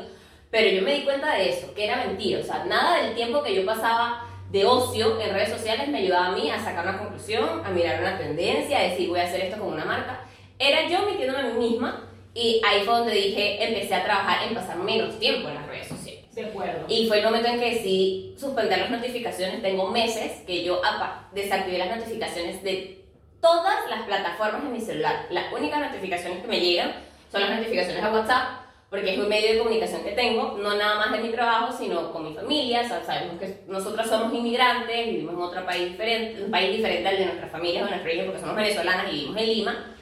pero 0.49 0.71
yo 0.71 0.83
me 0.83 0.95
di 0.95 1.03
cuenta 1.03 1.35
de 1.35 1.51
eso, 1.51 1.75
que 1.75 1.87
era 1.87 1.97
mentira. 1.97 2.39
O 2.39 2.43
sea, 2.45 2.65
nada 2.65 3.03
del 3.03 3.15
tiempo 3.15 3.43
que 3.43 3.55
yo 3.55 3.67
pasaba 3.67 4.29
de 4.53 4.67
ocio 4.67 5.19
en 5.21 5.33
redes 5.33 5.49
sociales 5.49 5.89
me 5.89 5.99
ayudaba 5.99 6.27
a 6.27 6.33
mí 6.33 6.51
a 6.51 6.63
sacar 6.63 6.87
una 6.87 6.99
conclusión, 6.99 7.63
a 7.65 7.71
mirar 7.71 8.01
una 8.01 8.19
tendencia, 8.19 8.79
a 8.79 8.83
decir 8.83 9.09
voy 9.09 9.19
a 9.19 9.25
hacer 9.25 9.41
esto 9.41 9.59
como 9.59 9.73
una 9.73 9.85
marca. 9.85 10.21
Era 10.59 10.89
yo 10.89 11.07
metiéndome 11.07 11.41
a 11.41 11.53
mí 11.55 11.71
misma 11.71 12.05
y 12.35 12.61
ahí 12.65 12.83
fue 12.85 12.99
donde 12.99 13.15
dije, 13.15 13.65
empecé 13.65 13.95
a 13.95 14.05
trabajar 14.05 14.47
en 14.47 14.55
pasar 14.55 14.77
menos 14.77 15.19
tiempo 15.19 15.49
en 15.49 15.55
las 15.55 15.67
redes 15.67 15.89
sociales. 15.89 16.02
De 16.35 16.47
acuerdo. 16.47 16.87
Y 16.89 17.07
fue 17.09 17.19
el 17.19 17.25
momento 17.25 17.49
en 17.49 17.61
que 17.61 17.71
decidí 17.71 18.35
suspender 18.39 18.79
las 18.79 18.91
notificaciones. 18.91 19.61
Tengo 19.63 19.89
meses 19.91 20.43
que 20.47 20.65
yo 20.65 20.81
apa- 20.85 21.29
desactivé 21.35 21.79
las 21.79 21.97
notificaciones 21.97 22.63
de 22.63 23.05
todas 23.41 23.89
las 23.91 24.03
plataformas 24.03 24.63
de 24.65 24.71
mi 24.71 24.81
celular. 24.81 25.27
Las 25.31 25.53
únicas 25.53 25.81
notificaciones 25.81 26.41
que 26.43 26.49
me 26.49 26.61
llegan 26.61 26.93
son 27.31 27.41
las 27.43 27.51
notificaciones 27.59 28.03
a 28.03 28.13
WhatsApp, 28.13 28.49
porque 28.89 29.15
es 29.15 29.19
un 29.19 29.29
medio 29.29 29.53
de 29.53 29.59
comunicación 29.59 30.05
que 30.05 30.13
tengo, 30.13 30.59
no 30.63 30.75
nada 30.77 30.97
más 30.97 31.13
de 31.13 31.19
mi 31.19 31.31
trabajo, 31.31 31.77
sino 31.77 32.13
con 32.13 32.25
mi 32.29 32.35
familia. 32.35 32.83
O 32.83 32.89
sea, 32.89 33.03
sabemos 33.05 33.39
que 33.41 33.65
nosotros 33.67 34.07
somos 34.07 34.33
inmigrantes, 34.35 35.07
vivimos 35.07 35.35
en 35.35 35.41
otro 35.41 35.65
país 35.67 35.91
diferente, 35.93 36.45
un 36.45 36.51
país 36.51 36.77
diferente 36.77 37.09
al 37.09 37.19
de 37.19 37.25
nuestras 37.27 37.51
familias 37.51 37.85
o 37.85 37.89
nuestra 37.89 38.05
región, 38.07 38.27
porque 38.27 38.41
somos 38.41 38.57
venezolanas 38.57 39.07
y 39.09 39.13
vivimos 39.13 39.37
en 39.39 39.47
Lima. 39.49 39.97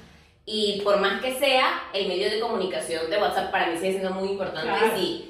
Y 0.44 0.80
por 0.82 0.98
más 1.00 1.20
que 1.22 1.34
sea, 1.34 1.84
el 1.92 2.08
medio 2.08 2.28
de 2.30 2.40
comunicación 2.40 3.08
de 3.08 3.18
WhatsApp 3.18 3.50
para 3.52 3.66
mí 3.68 3.76
sigue 3.78 3.92
siendo 3.92 4.10
muy 4.10 4.28
importante. 4.30 4.68
Claro. 4.68 4.98
Y 4.98 5.29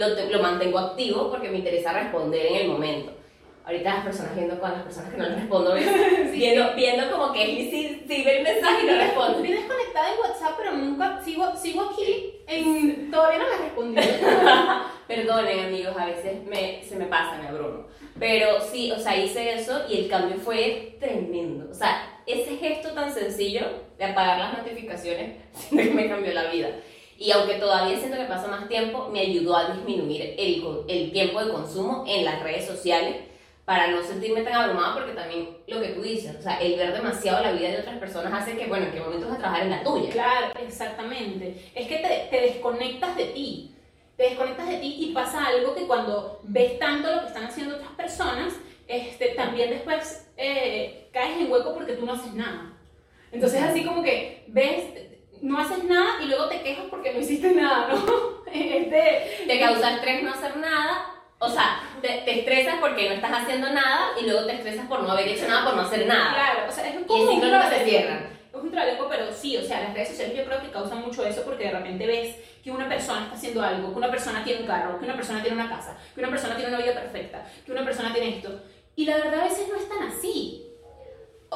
lo, 0.00 0.30
lo 0.30 0.42
mantengo 0.42 0.78
activo 0.78 1.30
porque 1.30 1.50
me 1.50 1.58
interesa 1.58 1.92
responder 1.92 2.46
en 2.46 2.56
el 2.56 2.68
momento. 2.68 3.12
Ahorita 3.64 3.94
las 3.94 4.04
personas 4.04 4.34
viendo 4.34 4.58
con 4.58 4.72
las 4.72 4.82
personas 4.82 5.10
que 5.10 5.18
no 5.18 5.24
les 5.26 5.36
respondo, 5.36 5.74
¿ves? 5.74 6.32
viendo, 6.32 6.74
viendo 6.74 7.10
como 7.10 7.32
que 7.32 7.44
si, 7.70 8.02
si 8.08 8.24
ve 8.24 8.38
el 8.38 8.42
mensaje 8.42 8.82
y 8.82 8.86
no 8.86 8.96
respondo. 8.96 9.42
Vienes 9.42 9.64
conectada 9.66 10.12
en 10.12 10.18
WhatsApp, 10.18 10.54
pero 10.56 10.72
nunca 10.72 11.20
sigo, 11.22 11.54
sigo 11.54 11.90
aquí. 11.90 12.34
En, 12.46 13.10
todavía 13.10 13.38
no 13.38 13.44
me 13.44 13.54
has 13.54 13.60
respondido. 13.60 14.02
Perdonen 15.06 15.66
amigos, 15.66 15.94
a 15.96 16.06
veces 16.06 16.44
me, 16.46 16.82
se 16.82 16.96
me 16.96 17.04
pasa, 17.06 17.38
me 17.40 17.48
abrumo. 17.48 17.86
Pero 18.18 18.60
sí, 18.60 18.90
o 18.92 18.98
sea, 18.98 19.16
hice 19.16 19.54
eso 19.54 19.82
y 19.88 19.98
el 19.98 20.08
cambio 20.08 20.36
fue 20.38 20.96
tremendo. 20.98 21.70
O 21.70 21.74
sea, 21.74 22.22
ese 22.26 22.56
gesto 22.56 22.90
tan 22.90 23.12
sencillo 23.12 23.62
de 23.98 24.04
apagar 24.04 24.38
las 24.38 24.58
notificaciones, 24.58 25.36
me 25.70 26.08
cambió 26.08 26.32
la 26.32 26.50
vida. 26.50 26.70
Y 27.20 27.30
aunque 27.32 27.56
todavía 27.56 27.98
siento 27.98 28.16
que 28.16 28.24
pasa 28.24 28.48
más 28.48 28.66
tiempo, 28.66 29.10
me 29.12 29.20
ayudó 29.20 29.54
a 29.54 29.74
disminuir 29.74 30.34
el, 30.38 30.64
el 30.88 31.12
tiempo 31.12 31.44
de 31.44 31.52
consumo 31.52 32.02
en 32.08 32.24
las 32.24 32.42
redes 32.42 32.64
sociales 32.64 33.16
para 33.66 33.88
no 33.88 34.02
sentirme 34.02 34.40
tan 34.40 34.54
abrumada 34.54 34.94
porque 34.94 35.12
también 35.12 35.50
lo 35.66 35.82
que 35.82 35.88
tú 35.88 36.00
dices, 36.00 36.34
o 36.34 36.40
sea, 36.40 36.58
el 36.62 36.78
ver 36.78 36.94
demasiado 36.94 37.42
la 37.44 37.52
vida 37.52 37.68
de 37.68 37.80
otras 37.80 37.98
personas 37.98 38.32
hace 38.32 38.56
que, 38.56 38.68
bueno, 38.68 38.86
en 38.86 38.92
qué 38.92 39.00
momento 39.00 39.26
vas 39.28 39.36
a 39.36 39.38
trabajar 39.38 39.64
en 39.64 39.70
la 39.70 39.84
tuya. 39.84 40.10
Claro, 40.10 40.46
exactamente. 40.66 41.70
Es 41.74 41.86
que 41.86 41.96
te, 41.98 42.28
te 42.30 42.40
desconectas 42.40 43.14
de 43.14 43.26
ti. 43.26 43.74
Te 44.16 44.22
desconectas 44.22 44.70
de 44.70 44.78
ti 44.78 44.96
y 45.00 45.12
pasa 45.12 45.46
algo 45.46 45.74
que 45.74 45.86
cuando 45.86 46.40
ves 46.44 46.78
tanto 46.78 47.14
lo 47.14 47.20
que 47.20 47.26
están 47.26 47.44
haciendo 47.44 47.76
otras 47.76 47.92
personas, 47.92 48.54
este, 48.88 49.34
también 49.34 49.68
después 49.68 50.26
eh, 50.38 51.10
caes 51.12 51.36
en 51.36 51.52
hueco 51.52 51.74
porque 51.74 51.92
tú 51.92 52.06
no 52.06 52.14
haces 52.14 52.32
nada. 52.32 52.72
Entonces 53.30 53.62
así 53.62 53.84
como 53.84 54.02
que 54.02 54.46
ves, 54.48 55.09
no 55.42 55.58
haces 55.58 55.84
nada 55.84 56.22
y 56.22 56.26
luego 56.26 56.48
te 56.48 56.62
quejas 56.62 56.86
porque 56.90 57.12
no 57.12 57.20
hiciste 57.20 57.52
nada, 57.52 57.88
¿no? 57.88 58.40
Este, 58.52 59.44
te 59.46 59.60
causa 59.60 59.94
estrés 59.94 60.24
no 60.24 60.32
hacer 60.32 60.56
nada, 60.56 61.20
o 61.38 61.48
sea, 61.48 61.80
te, 62.02 62.22
te 62.24 62.40
estresas 62.40 62.80
porque 62.80 63.08
no 63.08 63.14
estás 63.14 63.30
haciendo 63.32 63.70
nada 63.70 64.10
y 64.20 64.26
luego 64.26 64.44
te 64.44 64.54
estresas 64.54 64.86
por 64.88 65.02
no 65.02 65.12
haber 65.12 65.28
hecho 65.28 65.46
nada, 65.46 65.64
por 65.64 65.76
no 65.76 65.82
hacer 65.82 66.04
nada. 66.06 66.34
Claro, 66.34 66.68
o 66.68 66.72
sea, 66.72 66.88
es 66.88 67.00
Y 67.00 67.04
como 67.04 67.22
el 67.22 67.28
un 67.28 67.34
ciclo 67.34 67.50
nunca 67.52 67.70
se 67.70 67.84
cierra. 67.84 68.30
Es 68.52 68.60
un 68.60 68.70
trabalenguo, 68.72 69.08
pero 69.08 69.32
sí, 69.32 69.56
o 69.56 69.62
sea, 69.62 69.82
las 69.82 69.94
redes 69.94 70.08
sociales 70.08 70.36
yo 70.36 70.44
creo 70.44 70.60
que 70.60 70.70
causan 70.70 71.00
mucho 71.00 71.24
eso 71.24 71.42
porque 71.44 71.64
de 71.64 71.70
repente 71.70 72.06
ves 72.06 72.36
que 72.62 72.70
una 72.72 72.88
persona 72.88 73.22
está 73.22 73.36
haciendo 73.36 73.62
algo, 73.62 73.92
que 73.92 73.98
una 73.98 74.10
persona 74.10 74.42
tiene 74.42 74.62
un 74.62 74.66
carro, 74.66 74.98
que 74.98 75.04
una 75.04 75.14
persona 75.14 75.40
tiene 75.40 75.56
una 75.56 75.70
casa, 75.70 75.96
que 76.12 76.20
una 76.20 76.30
persona 76.30 76.56
tiene 76.56 76.74
una 76.74 76.84
vida 76.84 76.94
perfecta, 76.94 77.46
que 77.64 77.72
una 77.72 77.84
persona 77.84 78.12
tiene 78.12 78.36
esto. 78.36 78.60
Y 78.96 79.06
la 79.06 79.16
verdad 79.16 79.40
a 79.40 79.44
veces 79.44 79.68
no 79.68 79.76
es 79.76 79.88
tan 79.88 80.02
así. 80.02 80.69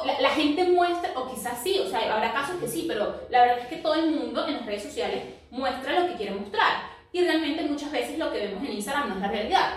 La, 0.03 0.19
la 0.19 0.29
gente 0.29 0.63
muestra, 0.65 1.11
o 1.15 1.29
quizás 1.33 1.61
sí, 1.63 1.79
o 1.79 1.87
sea, 1.89 2.13
habrá 2.13 2.33
casos 2.33 2.57
que 2.59 2.67
sí, 2.67 2.85
pero 2.87 3.21
la 3.29 3.41
verdad 3.41 3.59
es 3.59 3.67
que 3.67 3.77
todo 3.77 3.93
el 3.93 4.11
mundo 4.11 4.45
en 4.47 4.55
las 4.55 4.65
redes 4.65 4.83
sociales 4.83 5.23
muestra 5.51 5.99
lo 5.99 6.07
que 6.07 6.15
quiere 6.15 6.35
mostrar. 6.35 6.95
Y 7.13 7.21
realmente 7.23 7.63
muchas 7.63 7.91
veces 7.91 8.17
lo 8.19 8.29
que 8.31 8.39
vemos 8.39 8.61
en 8.63 8.73
Instagram 8.73 9.07
no 9.07 9.15
es 9.15 9.21
la 9.21 9.27
realidad. 9.29 9.69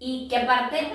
Y 0.00 0.26
que 0.28 0.36
aparte, 0.36 0.88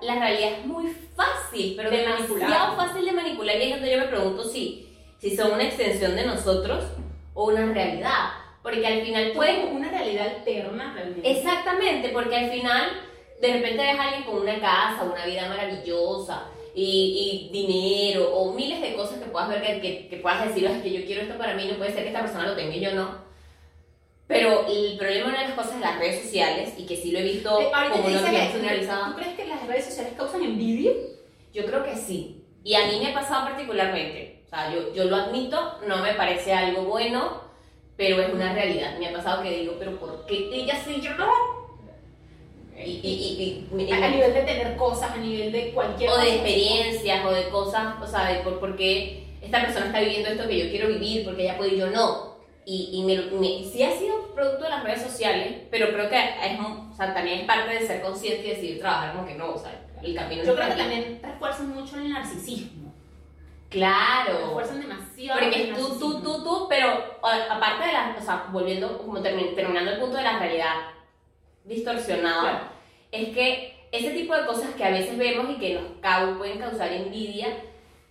la 0.00 0.14
realidad 0.14 0.52
es 0.60 0.66
muy 0.66 0.86
fácil, 1.14 1.74
pero 1.76 1.90
De 1.90 1.98
demasiado 1.98 2.28
manipular. 2.34 2.76
fácil 2.76 3.04
de 3.04 3.12
manipular. 3.12 3.56
Y 3.56 3.62
es 3.62 3.70
donde 3.72 3.92
yo 3.92 3.98
me 3.98 4.06
pregunto 4.06 4.44
si, 4.44 4.88
si 5.18 5.36
son 5.36 5.52
una 5.52 5.64
extensión 5.64 6.16
de 6.16 6.24
nosotros 6.24 6.84
o 7.34 7.48
una 7.48 7.66
realidad. 7.66 8.30
Porque 8.62 8.86
al 8.86 9.02
final 9.02 9.32
pueden... 9.32 9.76
Una 9.76 9.90
realidad 9.90 10.28
alterna 10.28 10.92
realmente. 10.94 11.30
Exactamente, 11.30 12.08
porque 12.10 12.36
al 12.36 12.50
final 12.50 12.82
de 13.40 13.52
repente 13.52 13.82
ves 13.82 13.98
a 13.98 14.02
alguien 14.04 14.22
con 14.22 14.40
una 14.40 14.60
casa, 14.60 15.02
una 15.02 15.26
vida 15.26 15.48
maravillosa 15.48 16.44
y, 16.74 17.48
y 17.52 17.52
dinero 17.52 18.34
o 18.34 18.52
miles 18.52 18.80
de 18.80 18.94
cosas 18.94 19.18
que 19.18 19.26
puedas 19.26 19.48
ver 19.48 19.62
que, 19.62 19.80
que, 19.80 20.08
que 20.08 20.16
puedas 20.16 20.46
decir, 20.48 20.66
"Ay, 20.66 20.76
es 20.76 20.82
que 20.82 20.92
yo 20.92 21.04
quiero 21.06 21.22
esto 21.22 21.36
para 21.38 21.54
mí, 21.54 21.66
no 21.70 21.76
puede 21.76 21.92
ser 21.92 22.02
que 22.02 22.08
esta 22.08 22.20
persona 22.22 22.46
lo 22.48 22.56
tenga 22.56 22.74
y 22.74 22.80
yo 22.80 22.92
no. 22.94 23.22
Pero 24.26 24.66
el 24.66 24.96
problema 24.96 25.28
una 25.28 25.40
de 25.42 25.48
las 25.48 25.54
cosas 25.56 25.74
de 25.74 25.80
las 25.80 25.98
redes 25.98 26.22
sociales, 26.22 26.72
y 26.78 26.86
que 26.86 26.96
sí 26.96 27.10
lo 27.10 27.18
he 27.18 27.22
visto 27.22 27.60
Eh, 27.60 27.68
como 27.90 28.06
una 28.06 28.18
generalizada, 28.48 29.08
¿Tú 29.08 29.16
crees 29.16 29.34
que 29.36 29.44
las 29.46 29.66
redes 29.66 29.84
sociales 29.84 30.14
causan 30.16 30.42
envidia? 30.42 30.92
yo 31.52 31.66
creo 31.66 31.84
que 31.84 31.96
sí. 31.96 32.42
Y 32.64 32.74
a 32.74 32.86
mí 32.86 32.98
me 33.00 33.10
ha 33.10 33.14
pasado 33.14 33.44
particularmente. 33.44 34.42
O 34.46 34.48
sea, 34.48 34.72
yo, 34.72 34.94
yo 34.94 35.04
lo 35.04 35.16
admito, 35.16 35.78
no 35.86 35.98
me 35.98 36.14
parece 36.14 36.52
algo 36.54 36.82
bueno, 36.84 37.42
pero 37.96 38.22
es 38.22 38.32
una 38.32 38.54
realidad. 38.54 38.96
Me 38.98 39.08
ha 39.08 39.12
pasado 39.12 39.42
que 39.42 39.50
digo, 39.50 39.74
pero 39.78 39.98
¿por 39.98 40.24
qué 40.26 40.48
ella 40.52 40.80
sí 40.82 41.00
yo 41.02 41.12
no? 41.14 41.61
Y, 42.76 43.00
y, 43.02 43.76
y- 43.78 43.92
A, 43.92 44.08
nivel 44.08 44.34
de 44.34 44.40
tener 44.42 44.76
cosas, 44.76 45.10
a 45.12 45.16
nivel 45.16 45.52
de 45.52 45.70
cualquier 45.72 46.10
o 46.10 46.16
de 46.18 46.34
experiencias, 46.34 47.24
o 47.24 47.30
de 47.30 47.48
cosas, 47.48 47.94
o 48.02 48.06
sea, 48.06 48.30
de 48.32 48.40
por, 48.40 48.58
por 48.60 48.76
qué 48.76 49.24
esta 49.42 49.60
persona 49.60 49.86
está 49.86 50.00
viviendo 50.00 50.30
esto 50.30 50.48
que 50.48 50.58
yo 50.64 50.70
quiero 50.70 50.88
vivir, 50.88 51.24
porque 51.24 51.42
ella 51.44 51.56
puede 51.58 51.74
y 51.74 51.78
yo 51.78 51.88
no. 51.90 52.32
Y, 52.64 52.90
y 52.92 53.02
me, 53.02 53.16
me- 53.38 53.64
sí 53.64 53.82
ha 53.82 53.90
sido 53.96 54.32
producto 54.34 54.64
de 54.64 54.70
las 54.70 54.84
redes 54.84 55.02
sociales, 55.02 55.62
pero 55.70 55.88
creo 55.92 56.08
que 56.08 56.16
es, 56.16 56.58
o 56.60 56.94
sea, 56.96 57.12
también 57.12 57.40
es 57.40 57.44
parte 57.46 57.74
de 57.74 57.86
ser 57.86 58.02
consciente 58.02 58.46
y 58.46 58.50
decidir 58.50 58.78
trabajar 58.80 59.12
como 59.14 59.26
que 59.26 59.34
no, 59.34 59.52
o 59.54 59.58
sea, 59.58 59.72
el 60.02 60.14
camino 60.14 60.42
Yo 60.44 60.54
creo 60.54 60.68
que 60.68 60.74
también 60.74 61.20
refuerzan 61.22 61.68
mucho 61.74 61.96
el 61.96 62.10
narcisismo. 62.12 62.92
Claro. 63.68 64.38
Refuerzan 64.48 64.80
demasiado. 64.80 65.40
Porque 65.40 65.70
es 65.70 65.76
tú, 65.76 65.98
tú, 65.98 66.20
tú, 66.22 66.44
tú, 66.44 66.66
pero 66.68 66.88
aparte 67.22 67.86
de 67.86 67.92
la, 67.92 68.16
o 68.18 68.22
sea, 68.22 68.46
volviendo, 68.52 68.98
como 68.98 69.18
termi- 69.20 69.54
terminando 69.54 69.92
el 69.92 69.98
punto 70.00 70.16
de 70.16 70.22
la 70.24 70.38
realidad 70.38 70.74
distorsionada, 71.64 72.40
Claro. 72.42 72.64
es 73.12 73.28
que 73.30 73.76
ese 73.92 74.10
tipo 74.10 74.34
de 74.34 74.46
cosas 74.46 74.70
que 74.74 74.84
a 74.84 74.90
veces 74.90 75.16
vemos 75.18 75.50
y 75.50 75.58
que 75.58 75.74
nos 75.74 76.38
pueden 76.38 76.58
causar 76.58 76.92
envidia, 76.92 77.48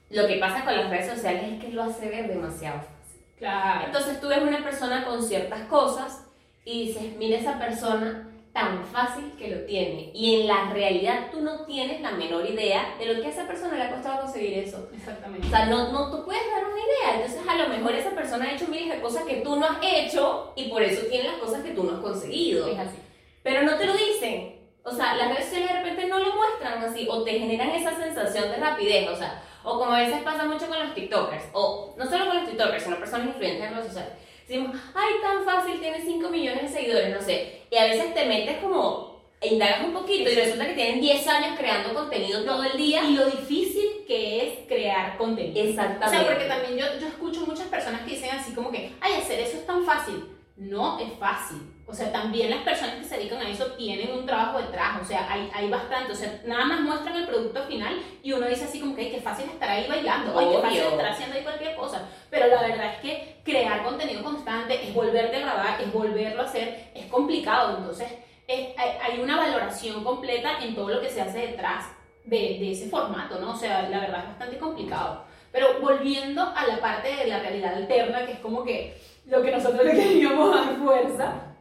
lo 0.09 0.27
que 0.27 0.35
pasa 0.37 0.63
con 0.63 0.75
las 0.75 0.89
redes 0.89 1.09
sociales 1.09 1.43
es 1.53 1.63
que 1.63 1.71
lo 1.71 1.83
hace 1.83 2.09
ver 2.09 2.27
demasiado 2.27 2.79
fácil. 2.79 3.21
Claro. 3.37 3.85
Entonces 3.87 4.19
tú 4.21 4.27
ves 4.27 4.41
una 4.41 4.63
persona 4.63 5.05
con 5.05 5.23
ciertas 5.23 5.61
cosas 5.63 6.25
y 6.65 6.87
dices, 6.87 7.15
mira 7.17 7.39
esa 7.39 7.57
persona 7.57 8.27
tan 8.53 8.83
fácil 8.85 9.31
que 9.39 9.47
lo 9.47 9.61
tiene. 9.65 10.11
Y 10.13 10.41
en 10.41 10.47
la 10.47 10.69
realidad 10.73 11.27
tú 11.31 11.39
no 11.41 11.61
tienes 11.65 12.01
la 12.01 12.11
menor 12.11 12.45
idea 12.47 12.93
de 12.99 13.05
lo 13.05 13.21
que 13.21 13.27
a 13.27 13.31
esa 13.31 13.47
persona 13.47 13.75
le 13.77 13.83
ha 13.83 13.91
costado 13.91 14.21
conseguir 14.23 14.59
eso. 14.59 14.89
Exactamente. 14.93 15.47
O 15.47 15.49
sea, 15.49 15.65
no, 15.67 15.91
no 15.93 16.11
tú 16.11 16.25
puedes 16.25 16.43
dar 16.51 16.65
una 16.65 16.75
idea. 16.77 17.15
Entonces, 17.15 17.41
a 17.47 17.55
lo 17.55 17.69
mejor 17.69 17.95
esa 17.95 18.11
persona 18.11 18.45
ha 18.45 18.53
hecho 18.53 18.67
miles 18.67 18.89
de 18.93 19.01
cosas 19.01 19.23
que 19.23 19.37
tú 19.37 19.55
no 19.55 19.65
has 19.65 19.77
hecho 19.81 20.51
y 20.57 20.69
por 20.69 20.83
eso 20.83 21.05
tiene 21.07 21.29
las 21.29 21.37
cosas 21.37 21.63
que 21.63 21.71
tú 21.71 21.83
no 21.85 21.93
has 21.95 22.01
conseguido. 22.01 22.67
es 22.67 22.77
así. 22.77 22.97
Pero 23.43 23.63
no 23.63 23.77
te 23.77 23.85
lo 23.85 23.93
dicen. 23.93 24.59
O 24.83 24.91
sea, 24.91 25.15
las 25.15 25.29
redes 25.29 25.45
sociales 25.45 25.69
de 25.69 25.79
repente 25.79 26.07
no 26.07 26.19
lo 26.19 26.35
muestran 26.35 26.83
así 26.83 27.07
o 27.09 27.23
te 27.23 27.39
generan 27.39 27.69
esa 27.69 27.95
sensación 27.95 28.49
de 28.49 28.57
rapidez. 28.57 29.07
O 29.09 29.15
sea, 29.15 29.43
o 29.63 29.77
como 29.77 29.93
a 29.93 29.99
veces 29.99 30.21
pasa 30.23 30.45
mucho 30.45 30.67
con 30.67 30.79
los 30.79 30.95
TikTokers, 30.95 31.45
o 31.53 31.93
no 31.97 32.09
solo 32.09 32.25
con 32.27 32.37
los 32.37 32.49
TikTokers, 32.49 32.83
sino 32.83 32.97
personas 32.97 33.27
influyentes 33.27 33.63
en 33.63 33.73
redes 33.73 33.87
sociales. 33.87 34.13
Decimos, 34.47 34.75
ay, 34.95 35.13
tan 35.21 35.45
fácil, 35.45 35.79
tiene 35.79 36.01
5 36.01 36.29
millones 36.29 36.63
de 36.63 36.79
seguidores, 36.79 37.15
no 37.15 37.21
sé. 37.21 37.61
Y 37.69 37.77
a 37.77 37.85
veces 37.85 38.13
te 38.13 38.25
metes 38.25 38.57
como, 38.57 39.21
e 39.39 39.53
indagas 39.53 39.85
un 39.85 39.93
poquito 39.93 40.29
y 40.29 40.35
resulta 40.35 40.65
que 40.67 40.73
tienen 40.73 40.99
10 40.99 41.27
años 41.27 41.57
creando 41.57 41.93
contenido 41.93 42.43
todo 42.43 42.63
el 42.63 42.75
día. 42.75 43.03
Y 43.03 43.13
lo 43.13 43.27
difícil 43.27 44.03
que 44.07 44.47
es 44.47 44.67
crear 44.67 45.15
contenido. 45.17 45.63
O 45.63 45.69
Exactamente. 45.69 46.17
sea, 46.17 46.27
porque 46.27 46.47
también 46.47 46.77
yo, 46.77 46.85
yo 46.99 47.07
escucho 47.07 47.45
muchas 47.45 47.67
personas 47.67 48.01
que 48.01 48.11
dicen 48.11 48.31
así 48.31 48.53
como 48.53 48.71
que, 48.71 48.91
ay, 48.99 49.13
hacer 49.13 49.39
eso 49.39 49.57
es 49.57 49.65
tan 49.65 49.85
fácil. 49.85 50.25
No 50.61 50.99
es 50.99 51.11
fácil. 51.13 51.57
O 51.87 51.93
sea, 51.93 52.11
también 52.11 52.51
las 52.51 52.61
personas 52.61 52.95
que 52.95 53.03
se 53.03 53.17
dedican 53.17 53.39
a 53.41 53.49
eso 53.49 53.65
tienen 53.73 54.11
un 54.15 54.27
trabajo 54.27 54.59
detrás. 54.59 55.01
O 55.01 55.05
sea, 55.05 55.25
hay, 55.31 55.49
hay 55.53 55.69
bastante. 55.71 56.11
O 56.11 56.15
sea, 56.15 56.39
nada 56.45 56.65
más 56.65 56.81
muestran 56.81 57.15
el 57.15 57.25
producto 57.25 57.63
final 57.63 57.99
y 58.21 58.31
uno 58.31 58.45
dice 58.47 58.65
así 58.65 58.79
como 58.79 58.95
que, 58.95 59.01
ay, 59.01 59.11
qué 59.11 59.19
fácil 59.21 59.45
estar 59.49 59.67
ahí 59.67 59.87
bailando. 59.89 60.37
Ay, 60.37 60.45
qué 60.51 60.61
fácil 60.61 60.77
estar 60.91 61.05
haciendo 61.07 61.35
ahí 61.35 61.43
cualquier 61.43 61.75
cosa. 61.75 62.07
Pero 62.29 62.45
la 62.47 62.61
verdad 62.61 62.93
es 62.93 62.99
que 63.01 63.37
crear 63.43 63.83
contenido 63.83 64.23
constante 64.23 64.87
es 64.87 64.93
volverte 64.93 65.37
a 65.37 65.39
grabar, 65.39 65.81
es 65.81 65.91
volverlo 65.91 66.43
a 66.43 66.45
hacer, 66.45 66.91
es 66.93 67.07
complicado. 67.07 67.77
Entonces, 67.79 68.07
es- 68.47 68.69
hay, 68.77 68.89
hay 69.01 69.19
una 69.19 69.37
valoración 69.37 70.03
completa 70.03 70.59
en 70.61 70.75
todo 70.75 70.89
lo 70.89 71.01
que 71.01 71.09
se 71.09 71.21
hace 71.21 71.39
detrás 71.47 71.85
de, 72.23 72.37
de 72.37 72.71
ese 72.71 72.87
formato, 72.87 73.39
¿no? 73.39 73.53
O 73.53 73.57
sea, 73.57 73.89
la 73.89 73.99
verdad 73.99 74.19
es 74.19 74.27
bastante 74.27 74.57
complicado. 74.59 75.25
Pero 75.51 75.81
volviendo 75.81 76.43
a 76.55 76.65
la 76.67 76.79
parte 76.79 77.13
de 77.15 77.25
la 77.27 77.39
realidad 77.39 77.73
alterna, 77.75 78.25
que 78.27 78.33
es 78.33 78.39
como 78.39 78.63
que 78.63 78.95
lo 79.25 79.41
que 79.41 79.51
nosotros 79.51 79.85
le 79.85 79.91
queríamos 79.93 80.53
dar 80.55 80.75
fuerza, 80.77 81.55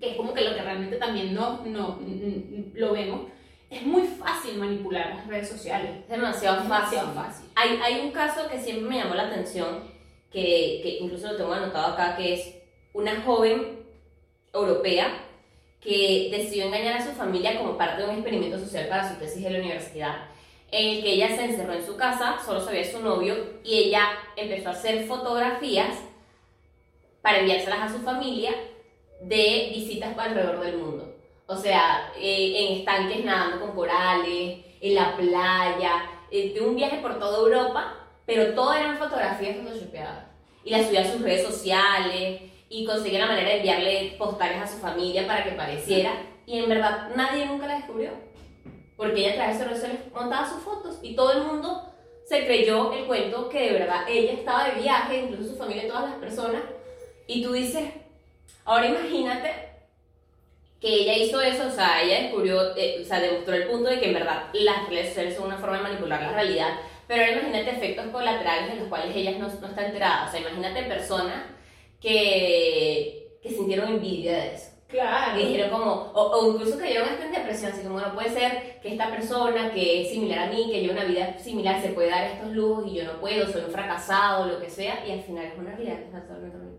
que 0.00 0.10
es 0.10 0.16
como 0.16 0.34
que 0.34 0.42
lo 0.42 0.54
que 0.54 0.62
realmente 0.62 0.96
también 0.96 1.34
no, 1.34 1.60
no, 1.64 1.98
mm, 2.00 2.72
lo 2.74 2.92
vemos, 2.92 3.22
es 3.70 3.82
muy 3.82 4.02
fácil 4.02 4.56
manipular 4.58 5.14
las 5.16 5.26
redes 5.26 5.48
sociales. 5.48 5.90
Es 6.02 6.08
demasiado 6.08 6.62
Es 6.62 6.68
fácil. 6.68 6.98
demasiado 6.98 7.12
fácil. 7.14 7.46
Hay, 7.56 7.78
hay 7.82 8.00
un 8.04 8.12
caso 8.12 8.48
que 8.48 8.60
siempre 8.60 8.88
me 8.88 8.98
llamó 8.98 9.14
la 9.14 9.28
atención, 9.28 9.80
que, 10.30 10.80
que 10.82 10.98
incluso 11.00 11.28
lo 11.32 11.36
tengo 11.36 11.52
anotado 11.52 11.94
acá, 11.94 12.16
que 12.16 12.34
es 12.34 12.54
una 12.92 13.20
joven 13.22 13.80
europea 14.52 15.08
que 15.80 16.28
decidió 16.30 16.64
engañar 16.66 16.96
a 16.96 17.04
su 17.04 17.12
familia 17.12 17.58
como 17.58 17.76
parte 17.76 18.02
de 18.02 18.08
un 18.08 18.14
experimento 18.14 18.58
social 18.58 18.86
para 18.88 19.08
su 19.12 19.18
tesis 19.18 19.42
de 19.42 19.50
la 19.50 19.58
universidad, 19.58 20.16
en 20.70 20.96
el 20.96 21.02
que 21.02 21.12
ella 21.12 21.28
se 21.28 21.44
encerró 21.44 21.74
en 21.74 21.84
su 21.84 21.96
casa, 21.96 22.36
solo 22.44 22.60
sabía 22.60 22.84
su 22.90 23.00
novio, 23.00 23.36
y 23.64 23.74
ella 23.74 24.08
empezó 24.36 24.70
a 24.70 24.72
hacer 24.72 25.04
fotografías 25.06 25.94
para 27.24 27.38
enviárselas 27.38 27.80
a 27.80 27.88
su 27.88 28.00
familia 28.00 28.50
de 29.22 29.70
visitas 29.74 30.16
alrededor 30.18 30.60
del 30.60 30.76
mundo. 30.76 31.10
O 31.46 31.56
sea, 31.56 32.12
eh, 32.20 32.52
en 32.54 32.78
estanques 32.80 33.24
nadando 33.24 33.60
con 33.60 33.74
corales, 33.74 34.58
en 34.78 34.94
la 34.94 35.16
playa, 35.16 36.04
eh, 36.30 36.52
de 36.52 36.60
un 36.60 36.76
viaje 36.76 36.98
por 36.98 37.18
toda 37.18 37.38
Europa, 37.38 37.94
pero 38.26 38.52
todo 38.54 38.74
eran 38.74 38.98
fotografías 38.98 39.56
photoshopeadas. 39.56 40.26
Y 40.64 40.70
las 40.70 40.84
subía 40.84 41.00
a 41.00 41.10
sus 41.10 41.22
redes 41.22 41.46
sociales 41.46 42.42
y 42.68 42.84
conseguía 42.84 43.20
la 43.20 43.28
manera 43.28 43.48
de 43.48 43.56
enviarle 43.56 44.16
postales 44.18 44.60
a 44.60 44.66
su 44.66 44.76
familia 44.76 45.26
para 45.26 45.44
que 45.44 45.52
pareciera. 45.52 46.10
Y 46.44 46.58
en 46.58 46.68
verdad 46.68 47.08
nadie 47.16 47.46
nunca 47.46 47.66
la 47.66 47.76
descubrió. 47.76 48.10
Porque 48.98 49.20
ella 49.20 49.32
a 49.32 49.36
través 49.36 49.58
de 49.58 49.64
sus 49.64 49.66
redes 49.70 49.80
sociales 49.82 50.12
montaba 50.12 50.46
sus 50.46 50.62
fotos 50.62 50.98
y 51.00 51.16
todo 51.16 51.32
el 51.32 51.44
mundo 51.44 51.90
se 52.26 52.44
creyó 52.44 52.92
el 52.92 53.06
cuento 53.06 53.48
que 53.48 53.60
de 53.60 53.78
verdad 53.78 54.02
ella 54.06 54.34
estaba 54.34 54.64
de 54.64 54.82
viaje, 54.82 55.20
incluso 55.20 55.52
su 55.52 55.56
familia, 55.56 55.88
todas 55.88 56.10
las 56.10 56.18
personas. 56.18 56.60
Y 57.26 57.42
tú 57.42 57.52
dices, 57.52 57.84
ahora 58.64 58.86
imagínate 58.86 59.50
que 60.80 60.88
ella 60.88 61.16
hizo 61.16 61.40
eso, 61.40 61.68
o 61.68 61.70
sea, 61.70 62.02
ella 62.02 62.22
descubrió, 62.24 62.76
eh, 62.76 63.00
o 63.00 63.04
sea, 63.04 63.20
demostró 63.20 63.54
el 63.54 63.68
punto 63.68 63.88
de 63.88 63.98
que 63.98 64.08
en 64.08 64.14
verdad 64.14 64.48
las 64.52 64.88
redes 64.88 65.08
sociales 65.08 65.36
son 65.36 65.46
una 65.46 65.56
forma 65.56 65.78
de 65.78 65.82
manipular 65.84 66.20
la 66.20 66.32
realidad, 66.32 66.74
pero 67.08 67.22
ahora 67.22 67.38
imagínate 67.38 67.70
efectos 67.70 68.06
colaterales 68.08 68.74
de 68.74 68.80
los 68.80 68.88
cuales 68.88 69.16
ella 69.16 69.32
no, 69.38 69.48
no 69.48 69.68
está 69.68 69.86
enterada, 69.86 70.28
o 70.28 70.30
sea, 70.30 70.40
imagínate 70.40 70.82
personas 70.82 71.42
que, 72.00 73.38
que 73.42 73.48
sintieron 73.48 73.88
envidia 73.88 74.32
de 74.32 74.54
eso. 74.54 74.74
Claro. 74.86 75.40
Y 75.40 75.46
dijeron 75.46 75.70
como, 75.70 75.90
o, 76.14 76.22
o 76.22 76.52
incluso 76.52 76.78
cayeron 76.78 77.08
hasta 77.08 77.24
en 77.24 77.32
depresión, 77.32 77.72
así 77.72 77.82
como 77.82 77.98
no 77.98 78.14
puede 78.14 78.30
ser 78.30 78.78
que 78.80 78.92
esta 78.92 79.10
persona 79.10 79.72
que 79.72 80.02
es 80.02 80.10
similar 80.10 80.48
a 80.48 80.52
mí, 80.52 80.68
que 80.70 80.80
lleva 80.82 80.92
una 80.92 81.04
vida 81.04 81.36
similar, 81.38 81.80
se 81.80 81.88
puede 81.88 82.10
dar 82.10 82.24
estos 82.24 82.52
lujos 82.52 82.86
y 82.86 82.96
yo 82.96 83.04
no 83.04 83.20
puedo, 83.20 83.50
soy 83.50 83.62
un 83.62 83.72
fracasado, 83.72 84.46
lo 84.46 84.60
que 84.60 84.70
sea, 84.70 85.04
y 85.06 85.12
al 85.12 85.22
final 85.22 85.46
es 85.46 85.58
una 85.58 85.74
realidad 85.74 85.98
que 85.98 86.04
está 86.04 86.20
totalmente. 86.20 86.73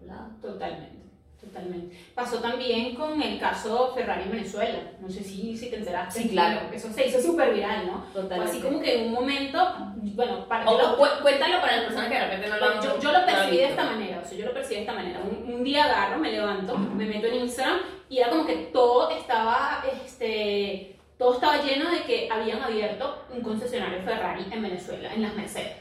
Totalmente, 0.46 1.06
totalmente. 1.42 1.98
Pasó 2.14 2.38
también 2.40 2.96
con 2.96 3.22
el 3.22 3.40
caso 3.40 3.92
Ferrari 3.96 4.24
en 4.24 4.32
Venezuela. 4.32 4.80
No 5.00 5.10
sé 5.10 5.24
si, 5.24 5.58
si 5.58 5.70
te 5.70 5.78
enteraste. 5.78 6.22
Sí, 6.22 6.30
claro. 6.30 6.62
Eso 6.74 6.92
se 6.92 7.08
hizo 7.08 7.22
súper 7.22 7.54
viral, 7.54 7.88
¿no? 7.88 8.06
Totalmente. 8.14 8.52
así 8.52 8.62
como 8.62 8.82
que 8.82 9.00
en 9.02 9.08
un 9.08 9.14
momento, 9.14 9.60
bueno, 9.96 10.48
para 10.48 10.70
O, 10.70 10.78
lo- 10.78 10.98
cuéntalo 11.22 11.60
para 11.62 11.78
las 11.78 11.86
personas 11.86 12.08
que 12.10 12.16
de 12.16 12.25
repente 12.25 12.48
no 12.50 12.58
lo 12.58 12.66
han 12.66 12.82
yo, 12.82 13.00
yo 13.00 13.12
lo 13.12 13.25
percibí 13.25 13.58
de 13.58 13.66
esta 13.66 13.84
manera, 13.86 14.22
o 14.24 14.28
sea, 14.28 14.38
yo 14.38 14.46
lo 14.46 14.54
percibí 14.54 14.75
de 14.75 14.82
esta 14.82 14.94
manera. 14.94 15.20
Un, 15.20 15.54
un 15.54 15.64
día 15.64 15.84
agarro, 15.86 16.20
me 16.20 16.32
levanto, 16.32 16.78
me 16.78 17.06
meto 17.06 17.28
en 17.28 17.36
Instagram 17.36 17.80
y 18.10 18.20
era 18.20 18.30
como 18.30 18.46
que 18.46 18.56
todo 18.72 19.10
estaba, 19.10 19.84
este, 20.06 20.98
todo 21.18 21.34
estaba 21.36 21.62
lleno 21.62 21.90
de 21.92 22.02
que 22.04 22.30
habían 22.32 22.62
abierto 22.62 23.24
un 23.34 23.42
concesionario 23.42 24.02
Ferrari 24.04 24.46
en 24.52 24.62
Venezuela, 24.62 25.14
en 25.14 25.22
las 25.22 25.34
Mercedes. 25.36 25.74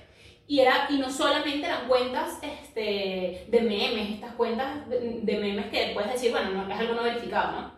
Y, 0.47 0.61
era, 0.61 0.87
y 0.91 0.99
no 0.99 1.11
solamente 1.11 1.67
eran 1.67 1.89
cuentas 1.89 2.39
este, 2.43 3.47
de 3.49 3.61
memes, 3.63 4.11
estas 4.11 4.35
cuentas 4.35 4.89
de, 4.91 5.21
de 5.23 5.37
memes 5.39 5.67
que 5.67 5.93
puedes 5.95 6.13
decir, 6.13 6.33
bueno, 6.33 6.51
no, 6.51 6.71
es 6.73 6.79
algo 6.79 6.95
no 6.95 7.03
verificado, 7.03 7.53
¿no? 7.53 7.73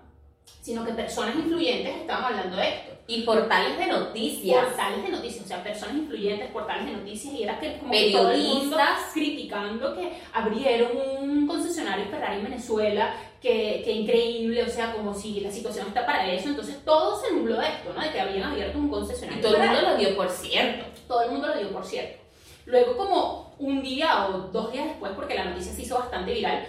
Sino 0.61 0.85
que 0.85 0.93
personas 0.93 1.37
influyentes 1.37 1.95
estaban 1.97 2.25
hablando 2.25 2.57
de 2.57 2.69
esto. 2.69 2.93
Y 3.07 3.23
portales 3.23 3.79
de 3.79 3.87
noticias. 3.87 4.65
Portales 4.65 5.05
de 5.05 5.11
noticias, 5.11 5.45
o 5.45 5.49
sea, 5.49 5.63
personas 5.63 5.95
influyentes, 5.97 6.51
portales 6.51 6.87
de 6.87 6.93
noticias, 6.93 7.35
y 7.35 7.45
era 7.45 7.61
que 7.61 7.79
como 7.79 7.93
que 7.93 8.11
todo 8.11 8.33
el 8.33 8.43
mundo 8.43 8.77
Periodistas. 8.77 9.13
criticando 9.15 9.95
que 9.95 10.13
abrieron 10.33 10.91
un 11.21 11.47
concesionario 11.47 12.07
Ferrari 12.07 12.39
en 12.39 12.45
Venezuela, 12.45 13.15
que, 13.41 13.83
que 13.85 13.93
increíble, 13.93 14.65
o 14.65 14.69
sea, 14.69 14.93
como 14.93 15.15
si 15.15 15.39
la 15.39 15.53
situación 15.53 15.87
está 15.87 16.05
para 16.05 16.29
eso, 16.33 16.49
entonces 16.49 16.85
todo 16.85 17.21
se 17.21 17.33
nubló 17.33 17.61
de 17.61 17.69
esto, 17.69 17.93
¿no? 17.95 18.03
De 18.03 18.11
que 18.11 18.21
habían 18.21 18.51
abierto 18.51 18.77
un 18.79 18.87
Y 18.87 18.91
concesionario 18.91 19.41
todo 19.43 19.55
el 19.55 19.61
Ferrari. 19.61 19.77
mundo 19.77 19.93
lo 19.93 19.99
dio 19.99 20.17
por 20.17 20.29
cierto. 20.31 20.85
Todo 21.07 21.23
el 21.23 21.31
mundo 21.31 21.47
lo 21.47 21.57
dio, 21.59 21.71
por 21.71 21.85
cierto. 21.85 22.26
Luego, 22.67 22.97
como 22.97 23.55
un 23.59 23.83
día 23.83 24.27
o 24.29 24.39
dos 24.53 24.73
días 24.73 24.87
después, 24.87 25.13
porque 25.15 25.35
la 25.35 25.47
noticia 25.47 25.73
se 25.73 25.83
hizo 25.83 25.99
bastante 25.99 26.35
viral, 26.35 26.67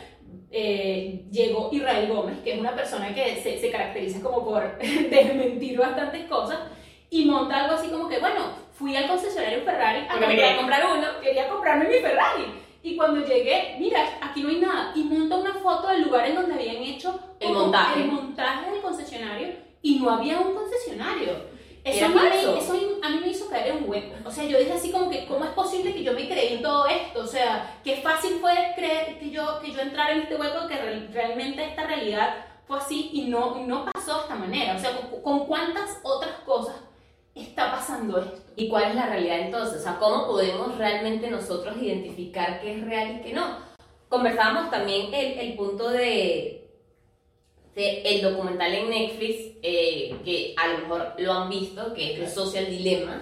eh, 0.51 1.25
llegó 1.31 1.69
Israel 1.71 2.07
Gómez, 2.07 2.39
que 2.43 2.53
es 2.53 2.59
una 2.59 2.75
persona 2.75 3.13
que 3.13 3.35
se, 3.35 3.59
se 3.59 3.71
caracteriza 3.71 4.21
como 4.21 4.45
por 4.45 4.77
desmentir 4.79 5.77
bastantes 5.77 6.25
cosas, 6.25 6.59
y 7.09 7.25
monta 7.25 7.63
algo 7.63 7.75
así 7.75 7.89
como 7.89 8.07
que, 8.07 8.19
bueno, 8.19 8.41
fui 8.73 8.95
al 8.95 9.07
concesionario 9.07 9.63
Ferrari 9.63 10.05
a 10.07 10.15
me 10.17 10.27
quería 10.27 10.57
comprar 10.57 10.85
uno. 10.85 11.07
quería 11.21 11.49
comprarme 11.49 11.87
mi 11.87 11.95
Ferrari. 11.95 12.45
Y 12.83 12.95
cuando 12.95 13.25
llegué, 13.25 13.75
mira, 13.79 14.17
aquí 14.21 14.43
no 14.43 14.49
hay 14.49 14.59
nada. 14.59 14.91
Y 14.95 15.03
monta 15.03 15.35
una 15.35 15.53
foto 15.55 15.87
del 15.87 16.03
lugar 16.03 16.27
en 16.27 16.35
donde 16.35 16.53
habían 16.53 16.77
hecho 16.77 17.19
El 17.39 17.53
montaje. 17.53 18.01
el 18.01 18.11
montaje 18.11 18.71
del 18.71 18.81
concesionario 18.81 19.47
y 19.81 19.99
no 19.99 20.11
había 20.11 20.39
un 20.39 20.53
concesionario. 20.53 21.56
Eso, 21.91 22.05
a 22.05 22.09
mí, 22.09 22.15
me, 22.15 22.59
eso 22.59 22.73
a 23.01 23.09
mí 23.09 23.19
me 23.21 23.27
hizo 23.29 23.47
caer 23.49 23.67
en 23.67 23.83
un 23.83 23.89
hueco. 23.89 24.13
O 24.25 24.31
sea, 24.31 24.43
yo 24.45 24.57
dije 24.59 24.73
así 24.73 24.91
como 24.91 25.09
que, 25.09 25.25
¿cómo 25.25 25.45
es 25.45 25.51
posible 25.51 25.93
que 25.93 26.03
yo 26.03 26.13
me 26.13 26.27
creí 26.27 26.55
en 26.55 26.61
todo 26.61 26.85
esto? 26.87 27.19
O 27.21 27.27
sea, 27.27 27.79
qué 27.83 27.97
fácil 27.97 28.37
fue 28.41 28.51
creer 28.75 29.19
que 29.19 29.29
yo, 29.29 29.59
que 29.61 29.71
yo 29.71 29.81
entrara 29.81 30.11
en 30.13 30.21
este 30.21 30.35
hueco, 30.35 30.67
que 30.67 30.75
re- 30.75 31.07
realmente 31.13 31.63
esta 31.63 31.85
realidad 31.85 32.45
fue 32.67 32.77
así 32.79 33.09
y 33.13 33.25
no, 33.29 33.55
no 33.65 33.85
pasó 33.93 34.15
de 34.15 34.21
esta 34.23 34.35
manera. 34.35 34.75
O 34.75 34.79
sea, 34.79 34.91
¿con, 34.99 35.21
con 35.21 35.45
cuántas 35.47 35.99
otras 36.03 36.33
cosas 36.45 36.75
está 37.33 37.71
pasando 37.71 38.19
esto? 38.19 38.41
¿Y 38.55 38.67
cuál 38.67 38.85
es 38.89 38.95
la 38.95 39.05
realidad 39.07 39.39
entonces? 39.39 39.79
O 39.79 39.83
sea, 39.83 39.97
¿cómo 39.99 40.27
podemos 40.27 40.77
realmente 40.77 41.29
nosotros 41.29 41.77
identificar 41.81 42.59
qué 42.61 42.73
es 42.75 42.85
real 42.85 43.17
y 43.19 43.21
qué 43.23 43.33
no? 43.33 43.65
Conversábamos 44.09 44.69
también 44.71 45.13
el, 45.13 45.39
el 45.39 45.53
punto 45.55 45.89
de 45.89 46.66
el 47.77 48.21
documental 48.21 48.73
en 48.73 48.89
Netflix, 48.89 49.35
eh, 49.61 50.15
que 50.25 50.53
a 50.57 50.67
lo 50.67 50.79
mejor 50.79 51.13
lo 51.17 51.33
han 51.33 51.49
visto, 51.49 51.93
que 51.93 52.13
es 52.13 52.19
The 52.19 52.29
Social 52.29 52.67
Dilemma, 52.67 53.21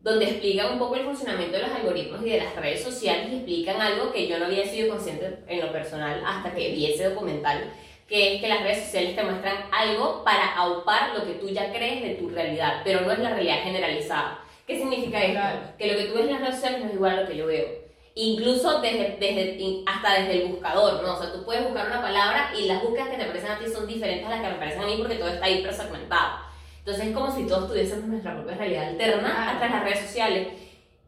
donde 0.00 0.24
explican 0.24 0.72
un 0.72 0.78
poco 0.78 0.96
el 0.96 1.04
funcionamiento 1.04 1.56
de 1.56 1.62
los 1.62 1.72
algoritmos 1.72 2.20
y 2.24 2.30
de 2.30 2.38
las 2.38 2.56
redes 2.56 2.82
sociales 2.82 3.28
y 3.30 3.36
explican 3.36 3.80
algo 3.80 4.12
que 4.12 4.26
yo 4.26 4.38
no 4.38 4.46
había 4.46 4.66
sido 4.66 4.88
consciente 4.88 5.38
en 5.46 5.60
lo 5.60 5.70
personal 5.70 6.22
hasta 6.26 6.54
que 6.54 6.70
vi 6.72 6.86
ese 6.86 7.10
documental, 7.10 7.72
que 8.08 8.34
es 8.34 8.40
que 8.40 8.48
las 8.48 8.62
redes 8.62 8.84
sociales 8.84 9.14
te 9.14 9.22
muestran 9.22 9.56
algo 9.70 10.24
para 10.24 10.56
aupar 10.56 11.14
lo 11.16 11.24
que 11.24 11.34
tú 11.34 11.48
ya 11.48 11.72
crees 11.72 12.02
de 12.02 12.14
tu 12.14 12.28
realidad, 12.28 12.80
pero 12.82 13.02
no 13.02 13.12
es 13.12 13.18
la 13.18 13.34
realidad 13.34 13.62
generalizada. 13.62 14.42
¿Qué 14.66 14.78
significa 14.78 15.22
esto? 15.22 15.74
Que 15.78 15.92
lo 15.92 15.98
que 15.98 16.04
tú 16.04 16.14
ves 16.14 16.24
en 16.24 16.32
las 16.32 16.40
redes 16.40 16.54
sociales 16.56 16.80
no 16.80 16.86
es 16.86 16.94
igual 16.94 17.18
a 17.18 17.20
lo 17.22 17.28
que 17.28 17.36
yo 17.36 17.46
veo. 17.46 17.79
Incluso 18.14 18.80
desde, 18.80 19.16
desde, 19.20 19.82
hasta 19.86 20.14
desde 20.20 20.42
el 20.42 20.48
buscador, 20.48 21.02
¿no? 21.02 21.14
O 21.14 21.18
sea, 21.22 21.32
tú 21.32 21.44
puedes 21.44 21.64
buscar 21.64 21.86
una 21.86 22.02
palabra 22.02 22.52
y 22.58 22.66
las 22.66 22.82
búsquedas 22.82 23.08
que 23.08 23.16
te 23.16 23.22
aparecen 23.22 23.50
a 23.52 23.58
ti 23.58 23.66
son 23.72 23.86
diferentes 23.86 24.26
a 24.26 24.30
las 24.30 24.40
que 24.40 24.48
me 24.48 24.54
aparecen 24.54 24.82
a 24.82 24.86
mí 24.86 24.96
porque 24.98 25.14
todo 25.16 25.28
está 25.28 25.48
hiper 25.48 25.72
segmentado. 25.72 26.38
Entonces 26.78 27.06
es 27.06 27.14
como 27.14 27.34
si 27.34 27.46
todos 27.46 27.68
tuviésemos 27.68 28.06
nuestra 28.06 28.34
propia 28.34 28.56
realidad 28.56 28.88
alterna 28.88 29.20
Claro. 29.30 29.50
hasta 29.50 29.68
las 29.68 29.84
redes 29.84 30.00
sociales. 30.00 30.48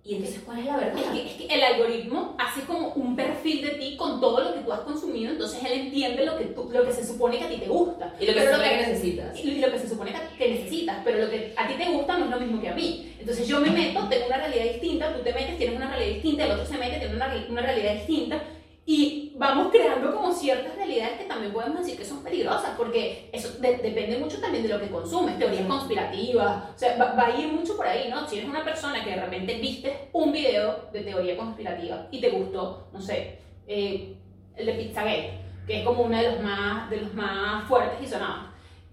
Y 0.05 0.17
entonces, 0.17 0.43
¿cuál 0.45 0.59
es 0.59 0.67
la 0.67 0.77
verdad? 0.79 0.99
Es 0.99 1.11
que, 1.13 1.27
es 1.29 1.35
que 1.35 1.55
el 1.55 1.63
algoritmo 1.63 2.35
hace 2.37 2.63
como 2.63 2.89
un 2.89 3.15
perfil 3.15 3.63
de 3.63 3.69
ti 3.71 3.97
con 3.97 4.21
todo 4.21 4.41
lo 4.41 4.53
que 4.53 4.61
tú 4.61 4.73
has 4.73 4.81
consumido, 4.81 5.31
entonces 5.31 5.63
él 5.65 5.73
entiende 5.73 6.27
lo 6.27 6.37
que, 6.37 6.47
tú, 6.47 6.69
lo 6.73 6.85
que 6.85 6.93
se 6.93 7.07
supone 7.07 7.39
que 7.39 7.45
a 7.45 7.49
ti 7.49 7.59
te 7.59 7.69
gusta. 7.69 8.13
Y 8.19 8.27
lo 8.27 8.33
que 8.33 8.41
Pero 8.41 8.51
se 8.51 8.57
supone 8.57 8.71
que 8.71 8.87
necesitas. 8.89 9.39
Y 9.39 9.61
lo 9.61 9.71
que 9.71 9.79
se 9.79 9.89
supone 9.89 10.13
que, 10.13 10.37
que 10.37 10.55
necesitas, 10.55 10.97
pero 11.05 11.19
lo 11.19 11.31
que 11.31 11.55
a 11.57 11.69
ti 11.69 11.75
te 11.75 11.89
gusta 11.91 12.19
no 12.19 12.25
es 12.25 12.31
lo 12.33 12.41
mismo 12.41 12.61
que 12.61 12.69
a 12.69 12.75
mí. 12.75 13.15
Entonces 13.21 13.47
yo 13.47 13.61
me 13.61 13.71
meto, 13.71 14.09
tengo 14.09 14.27
una 14.27 14.39
realidad 14.39 14.65
distinta, 14.65 15.15
tú 15.15 15.23
te 15.23 15.33
metes, 15.33 15.57
tienes 15.57 15.77
una 15.77 15.89
realidad 15.89 16.15
distinta, 16.15 16.45
el 16.47 16.51
otro 16.51 16.67
se 16.67 16.79
mete, 16.79 16.99
tiene 16.99 17.15
una, 17.15 17.47
una 17.49 17.63
realidad 17.63 17.95
distinta. 17.95 18.43
Y 18.85 19.33
vamos 19.37 19.69
creando 19.71 20.13
como 20.13 20.33
ciertas 20.33 20.75
realidades 20.75 21.19
que 21.21 21.25
también 21.27 21.53
podemos 21.53 21.79
decir 21.81 21.97
que 21.97 22.05
son 22.05 22.23
peligrosas, 22.25 22.71
porque 22.77 23.31
eso 23.33 23.57
de- 23.61 23.77
depende 23.79 24.19
mucho 24.19 24.41
también 24.41 24.65
de 24.65 24.71
lo 24.71 24.81
que 24.81 24.89
consumes, 24.91 25.39
teorías 25.39 25.67
conspirativas, 25.67 26.65
o 26.75 26.79
sea, 26.79 26.97
va, 26.99 27.13
va 27.15 27.27
a 27.27 27.39
ir 27.39 27.47
mucho 27.53 27.77
por 27.77 27.87
ahí, 27.87 28.09
¿no? 28.11 28.27
Si 28.29 28.39
eres 28.39 28.49
una 28.51 28.65
persona 28.65 29.05
que 29.05 29.11
de 29.11 29.17
repente 29.21 29.55
viste 29.61 30.09
un 30.13 30.33
video 30.33 30.89
de 30.93 31.01
teoría 31.03 31.37
conspirativa 31.37 32.09
y 32.11 32.21
te 32.21 32.31
gustó, 32.31 32.89
no 32.93 33.01
sé, 33.01 33.39
eh, 33.69 34.17
el 34.57 34.67
de 34.67 34.73
Pizzagate, 34.75 35.39
que 35.67 35.79
es 35.79 35.85
como 35.87 36.03
uno 36.03 36.17
de 36.17 36.33
los 36.33 36.41
más, 36.43 36.91
de 36.91 36.97
los 37.03 37.15
más 37.15 37.65
fuertes 37.69 37.99
y 38.03 38.07
sonados, 38.11 38.47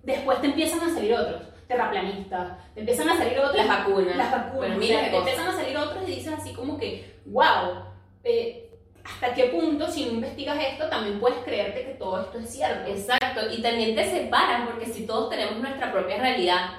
después 0.04 0.40
te 0.40 0.48
empiezan 0.48 0.82
a 0.82 0.94
salir 0.94 1.14
otros, 1.16 1.42
terraplanistas, 1.68 2.58
te 2.76 2.82
empiezan 2.82 3.10
a 3.10 3.18
salir 3.18 3.40
otros 3.40 3.56
Las 3.56 3.68
vacunas. 3.68 4.16
las 4.16 4.32
vacunas. 4.32 4.56
Bueno, 4.58 4.76
o 4.76 4.80
miles 4.80 4.96
sea, 4.98 5.06
de 5.06 5.10
te 5.12 5.18
empiezan 5.18 5.48
a 5.48 5.52
salir 5.56 5.78
otros 5.78 6.04
y 6.08 6.12
dices 6.12 6.34
así 6.34 6.54
como 6.54 6.78
que, 6.78 7.16
wow, 7.26 7.86
eh, 8.24 8.69
¿hasta 9.14 9.34
qué 9.34 9.46
punto 9.46 9.88
si 9.92 10.06
no 10.06 10.12
investigas 10.14 10.58
esto 10.64 10.88
también 10.90 11.20
puedes 11.20 11.40
creerte 11.44 11.86
que 11.86 11.94
todo 11.94 12.22
esto 12.22 12.40
es 12.40 12.50
cierto? 12.50 12.90
Exacto, 12.90 13.42
y 13.52 13.62
también 13.62 13.96
te 13.96 14.10
separan 14.10 14.66
porque 14.68 14.86
si 14.86 15.06
todos 15.06 15.30
tenemos 15.30 15.56
nuestra 15.58 15.92
propia 15.92 16.18
realidad, 16.18 16.70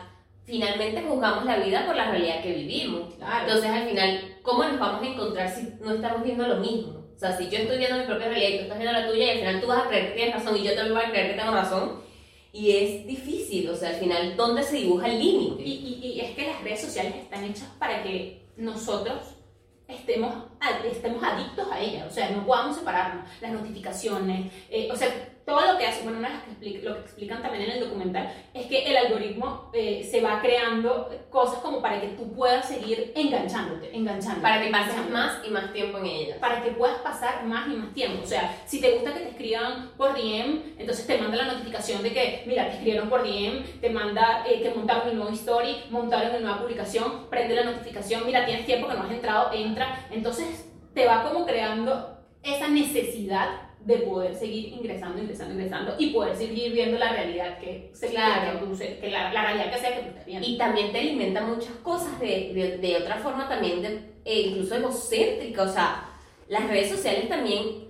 finalmente 0.45 1.03
juzgamos 1.03 1.45
la 1.45 1.57
vida 1.59 1.87
por 1.87 1.95
la 1.97 2.11
realidad 2.11 2.43
que 2.43 2.53
vivimos. 2.55 3.15
Claro. 3.15 3.47
Entonces, 3.47 3.71
al 3.71 3.89
final, 3.89 4.37
¿cómo 4.43 4.65
nos 4.65 4.79
vamos 4.79 5.03
a 5.03 5.07
encontrar 5.07 5.49
si 5.49 5.69
no 5.81 5.93
estamos 5.95 6.23
viendo 6.25 6.47
lo 6.47 6.57
mismo? 6.57 6.99
O 7.15 7.19
sea, 7.21 7.37
si 7.37 7.49
yo 7.51 7.59
estoy 7.59 7.77
viendo 7.79 7.99
mi 7.99 8.05
propia 8.07 8.29
realidad 8.29 8.49
y 8.49 8.57
tú 8.57 8.63
estás 8.63 8.79
viendo 8.79 8.99
la 8.99 9.07
tuya, 9.07 9.25
y 9.27 9.31
al 9.31 9.39
final 9.39 9.61
tú 9.61 9.67
vas 9.67 9.85
a 9.85 9.89
creer 9.89 10.09
que 10.09 10.15
tienes 10.17 10.35
razón 10.35 10.57
y 10.57 10.63
yo 10.65 10.75
también 10.75 10.95
voy 10.95 11.05
a 11.05 11.11
creer 11.11 11.31
que 11.33 11.39
tengo 11.41 11.53
razón. 11.53 12.01
Y 12.53 12.71
es 12.77 13.07
difícil, 13.07 13.69
o 13.71 13.77
sea, 13.77 13.91
al 13.91 13.97
final, 13.97 14.35
¿dónde 14.37 14.63
se 14.65 14.77
dibuja 14.77 15.07
el 15.09 15.19
límite? 15.21 15.63
Y, 15.63 16.01
y- 16.03 16.13
y 16.15 16.21
es 16.21 16.31
que 16.35 16.47
las 16.49 16.61
redes 16.65 16.81
sociales 16.81 17.15
están 17.15 17.45
hechas 17.45 17.69
para 17.79 18.03
que 18.03 18.43
nosotros 18.57 19.19
estemos, 19.95 20.35
estemos 20.85 21.23
adictos 21.23 21.67
a 21.71 21.81
ellas, 21.81 22.07
o 22.09 22.11
sea, 22.11 22.31
no 22.31 22.45
podamos 22.45 22.77
separarnos. 22.77 23.25
Las 23.41 23.53
notificaciones, 23.53 24.53
eh, 24.71 24.89
o 24.93 24.97
sea, 24.97 25.09
todo 25.47 25.73
lo 25.73 25.79
que 25.79 25.87
hacen, 25.87 26.05
bueno, 26.05 26.19
una 26.19 26.29
de 26.29 26.35
las 26.35 26.45
que 26.45 26.51
explica- 26.53 26.89
lo 26.89 26.95
que 26.97 27.01
explican 27.01 27.43
también 27.43 27.65
en 27.65 27.71
el 27.73 27.81
documental 27.81 28.33
es 28.55 28.67
que 28.67 28.85
el 28.85 28.97
algoritmo 28.97 29.71
eh, 29.73 30.07
se 30.09 30.21
va 30.21 30.41
creando 30.41 31.11
cosas 31.31 31.59
como 31.61 31.81
para 31.83 32.01
que 32.01 32.09
tú 32.09 32.33
puedas 32.33 32.67
seguir 32.69 33.13
enganchándote, 33.17 33.95
enganchándote. 33.97 34.43
Para 34.43 34.63
que 34.63 34.71
pases 34.71 35.11
más 35.11 35.39
y 35.47 35.51
más 35.51 35.73
tiempo 35.73 35.99
en 35.99 36.07
ella. 36.07 36.41
para 36.41 36.63
que 36.63 36.71
puedas 36.73 36.99
pasar 36.99 37.45
más 37.47 37.67
y 37.69 37.73
más 37.77 37.93
tiempo. 37.95 38.23
O 38.23 38.27
sea, 38.27 38.63
si 38.67 38.81
te 38.81 38.93
gusta 38.93 39.13
que 39.15 39.21
te 39.21 39.29
escriban 39.31 39.91
por 39.97 40.15
DM, 40.15 40.75
entonces 40.79 41.07
te 41.07 41.19
manda 41.19 41.37
la 41.37 41.53
notificación 41.53 42.03
de 42.03 42.13
que, 42.13 42.43
mira, 42.47 42.65
te 42.67 42.73
escribieron 42.73 43.09
por 43.09 43.23
DM, 43.23 43.63
te 43.81 43.91
manda 43.91 44.45
eh, 44.49 44.61
que 44.63 44.71
montaron 44.71 45.09
un 45.11 45.17
nuevo 45.17 45.33
story, 45.33 45.77
montaron 45.91 46.31
una 46.31 46.39
nueva 46.41 46.61
publicación, 46.61 47.27
prende 47.31 47.55
la 47.57 47.65
notificación, 47.65 48.25
mira, 48.27 48.45
tienes 48.47 48.67
tiempo 48.67 48.89
que 48.89 48.95
no 48.95 49.03
has 49.05 49.11
entrado, 49.11 49.51
entra. 49.53 50.07
Entonces 50.11 50.67
te 50.95 51.07
va 51.07 51.23
como 51.25 51.47
creando 51.47 52.19
esa 52.43 52.69
necesidad 52.69 53.70
de 53.85 53.97
poder 53.99 54.35
seguir 54.35 54.75
ingresando, 54.75 55.19
ingresando, 55.23 55.55
ingresando 55.55 55.95
y 55.99 56.11
poder 56.11 56.37
seguir 56.37 56.73
viendo 56.73 56.99
la 56.99 57.13
realidad 57.13 57.59
que, 57.59 57.91
se, 57.95 58.09
Claro. 58.09 58.61
que, 58.61 58.67
tú 58.67 58.79
que 59.01 59.11
la, 59.11 59.33
la 59.33 59.43
realidad 59.43 59.73
que 59.73 59.79
sea 59.79 59.97
que 59.97 60.03
tú 60.03 60.09
estés 60.11 60.27
viendo. 60.27 60.47
Y 60.47 60.59
también 60.59 60.93
te 60.93 61.01
alimenta 61.01 61.41
muchas 61.43 61.75
cosas 61.83 62.19
de, 62.21 62.53
de, 62.55 62.79
de 62.79 62.97
otra 62.97 63.17
forma 63.17 63.49
también, 63.49 63.81
de, 63.83 64.01
e 64.25 64.41
incluso 64.43 64.75
egocéntrica. 64.75 65.63
O 65.63 65.69
sea, 65.69 66.11
las 66.49 66.69
redes 66.69 66.91
sociales 66.91 67.29
también 67.29 67.89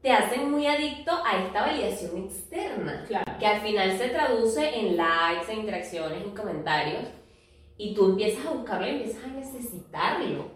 te 0.00 0.10
hacen 0.10 0.50
muy 0.50 0.66
adicto 0.66 1.12
a 1.24 1.44
esta 1.44 1.62
validación 1.66 2.24
externa. 2.24 3.04
Claro. 3.06 3.32
Que 3.38 3.46
al 3.46 3.60
final 3.60 3.98
se 3.98 4.08
traduce 4.08 4.78
en 4.78 4.96
likes, 4.96 5.52
en 5.52 5.58
interacciones, 5.60 6.22
en 6.22 6.30
comentarios. 6.30 7.04
Y 7.76 7.94
tú 7.94 8.06
empiezas 8.06 8.46
a 8.46 8.50
buscarlo 8.52 8.86
y 8.86 8.90
empiezas 8.90 9.24
a 9.24 9.28
necesitarlo. 9.28 10.55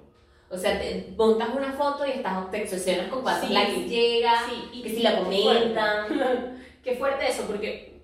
O 0.50 0.58
sea, 0.58 0.80
te 0.80 1.12
montas 1.16 1.48
una 1.54 1.72
foto 1.72 2.04
y 2.04 2.10
estás, 2.10 2.50
te 2.50 2.62
obsesionas 2.62 3.06
con 3.06 3.22
cuántos 3.22 3.46
Sí, 3.48 3.54
likes 3.54 3.88
llega, 3.88 4.32
Sí, 4.48 4.68
y 4.72 4.82
que 4.82 4.88
si 4.88 5.02
la 5.02 5.20
comentan. 5.20 6.58
Qué 6.84 6.96
fuerte 6.96 7.28
eso, 7.28 7.44
porque 7.46 8.00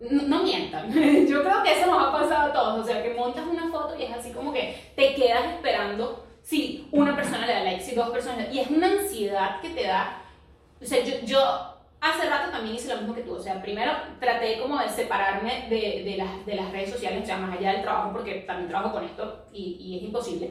no, 0.00 0.22
no 0.22 0.42
mientan. 0.42 0.92
Yo 1.28 1.42
creo 1.44 1.62
que 1.62 1.78
eso 1.78 1.86
nos 1.86 2.08
ha 2.08 2.12
pasado 2.12 2.50
a 2.50 2.52
todos. 2.52 2.84
O 2.84 2.84
sea, 2.84 3.00
que 3.00 3.14
montas 3.14 3.46
una 3.46 3.68
foto 3.68 3.94
y 3.96 4.02
es 4.02 4.12
así 4.12 4.32
como 4.32 4.52
que 4.52 4.92
te 4.96 5.14
quedas 5.14 5.54
esperando 5.54 6.24
si 6.42 6.88
una 6.90 7.14
persona 7.14 7.46
le 7.46 7.52
da 7.52 7.60
like, 7.60 7.82
si 7.82 7.94
dos 7.94 8.10
personas. 8.10 8.52
Y 8.52 8.58
es 8.58 8.68
una 8.68 8.88
ansiedad 8.88 9.60
que 9.60 9.70
te 9.70 9.86
da. 9.86 10.20
O 10.82 10.84
sea, 10.84 11.02
yo, 11.04 11.14
yo 11.24 11.38
hace 12.00 12.28
rato 12.28 12.50
también 12.50 12.74
hice 12.74 12.88
lo 12.88 12.96
mismo 13.02 13.14
que 13.14 13.22
tú. 13.22 13.34
O 13.34 13.40
sea, 13.40 13.62
primero 13.62 13.92
traté 14.18 14.58
como 14.58 14.80
de 14.80 14.88
separarme 14.88 15.68
de, 15.70 16.02
de, 16.04 16.16
las, 16.16 16.44
de 16.44 16.56
las 16.56 16.72
redes 16.72 16.90
sociales, 16.90 17.22
o 17.22 17.26
sea, 17.26 17.36
más 17.36 17.56
allá 17.56 17.72
del 17.72 17.82
trabajo, 17.82 18.12
porque 18.12 18.34
también 18.46 18.68
trabajo 18.68 18.94
con 18.94 19.04
esto 19.04 19.44
y, 19.52 19.76
y 19.78 19.98
es 19.98 20.02
imposible. 20.02 20.50